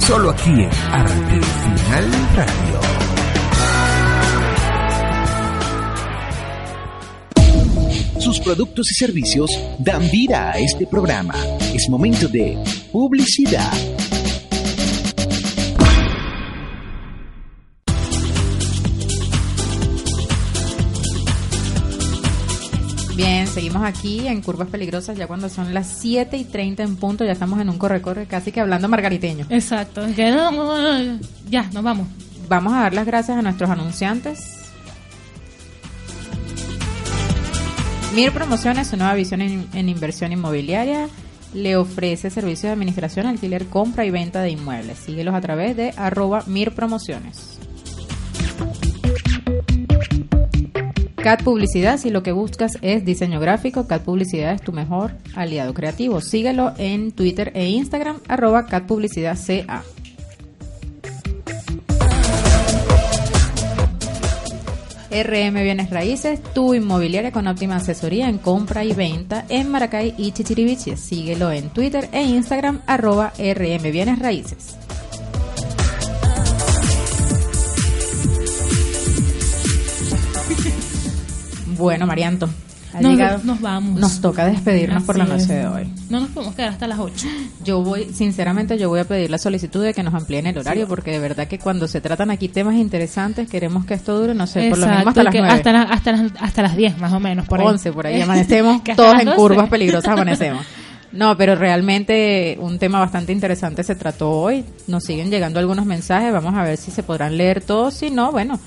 [0.00, 2.80] Solo aquí en Arte Final Radio.
[8.18, 11.34] Sus productos y servicios dan vida a este programa.
[11.74, 12.56] Es momento de
[12.90, 13.97] publicidad.
[23.18, 27.24] Bien, seguimos aquí en Curvas Peligrosas ya cuando son las 7 y 30 en punto,
[27.24, 29.44] ya estamos en un corre-corre casi que hablando margariteño.
[29.50, 30.06] Exacto.
[31.50, 32.06] ya, nos vamos.
[32.48, 34.70] Vamos a dar las gracias a nuestros anunciantes.
[38.14, 41.08] Mir Promociones, su nueva visión en, en inversión inmobiliaria,
[41.54, 44.96] le ofrece servicios de administración, alquiler, compra y venta de inmuebles.
[44.96, 47.57] Síguelos a través de arroba Mir Promociones.
[51.22, 55.74] CAT Publicidad, si lo que buscas es diseño gráfico, CAT Publicidad es tu mejor aliado
[55.74, 56.20] creativo.
[56.20, 59.82] Síguelo en Twitter e Instagram, arroba CAT Publicidad CA.
[65.10, 70.30] RM Bienes Raíces, tu inmobiliaria con óptima asesoría en compra y venta en Maracay y
[70.32, 70.96] Chichiriviche.
[70.96, 74.76] Síguelo en Twitter e Instagram, arroba RM Bienes Raíces.
[81.78, 82.48] Bueno, Marianto,
[82.92, 84.00] ha Nos- llegado- nos vamos.
[84.00, 85.92] Nos toca despedirnos por la noche de hoy.
[86.10, 87.26] No nos podemos quedar hasta las 8.
[87.64, 90.88] Yo voy, sinceramente, yo voy a pedir la solicitud de que nos amplíen el horario,
[90.88, 94.46] porque de verdad que cuando se tratan aquí temas interesantes, queremos que esto dure, no
[94.46, 95.54] sé, por lo menos hasta las que 9.
[95.54, 97.46] hasta, la- hasta, las, hasta las 10 más o menos.
[97.46, 97.66] Por ahí.
[97.66, 99.36] 11 por ahí amanecemos todos en 12.
[99.36, 100.64] curvas peligrosas amanecemos.
[101.12, 104.64] No, pero realmente un tema bastante interesante se trató hoy.
[104.86, 108.30] Nos siguen llegando algunos mensajes, vamos a ver si se podrán leer todos, si no,
[108.30, 108.58] bueno,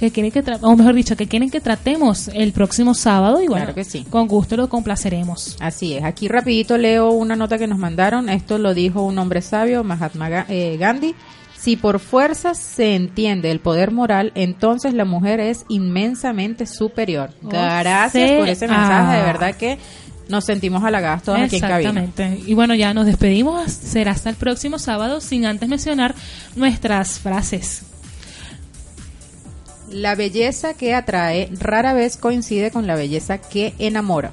[0.00, 3.46] que quieren que tra- o mejor dicho, que quieren que tratemos el próximo sábado y
[3.46, 4.04] bueno, Claro que sí.
[4.10, 5.56] con gusto lo complaceremos.
[5.60, 9.40] Así es, aquí rapidito leo una nota que nos mandaron, esto lo dijo un hombre
[9.42, 11.14] sabio, Mahatma eh, Gandhi,
[11.56, 17.30] si por fuerzas se entiende el poder moral, entonces la mujer es inmensamente superior.
[17.42, 19.78] O Gracias por ese mensaje, de verdad que
[20.28, 21.90] nos sentimos halagados todos aquí en cabina.
[22.04, 22.42] Exactamente.
[22.46, 23.70] Y bueno, ya nos despedimos.
[23.72, 26.14] Será hasta el próximo sábado, sin antes mencionar
[26.56, 27.82] nuestras frases.
[29.90, 34.32] La belleza que atrae rara vez coincide con la belleza que enamora.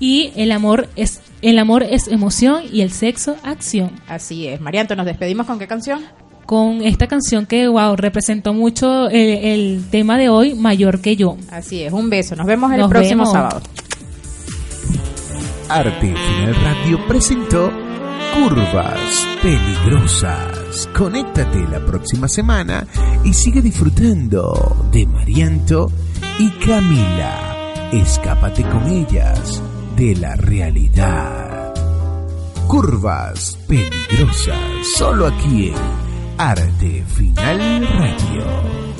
[0.00, 3.92] Y el amor es el amor es emoción y el sexo acción.
[4.08, 4.60] Así es.
[4.60, 6.02] Marianto, ¿nos despedimos con qué canción?
[6.46, 11.36] Con esta canción que, wow, representó mucho el, el tema de hoy, Mayor que yo.
[11.50, 11.92] Así es.
[11.92, 12.34] Un beso.
[12.34, 13.32] Nos vemos el Nos próximo vemos.
[13.32, 13.62] sábado.
[15.68, 17.72] Arte Final Radio presentó
[18.34, 20.53] Curvas Peligrosas.
[20.92, 22.86] Conéctate la próxima semana
[23.24, 25.90] y sigue disfrutando de Marianto
[26.38, 27.90] y Camila.
[27.92, 29.62] Escápate con ellas
[29.96, 31.72] de la realidad.
[32.66, 34.58] Curvas Peligrosas,
[34.96, 35.74] solo aquí en
[36.38, 38.93] Arte Final Radio.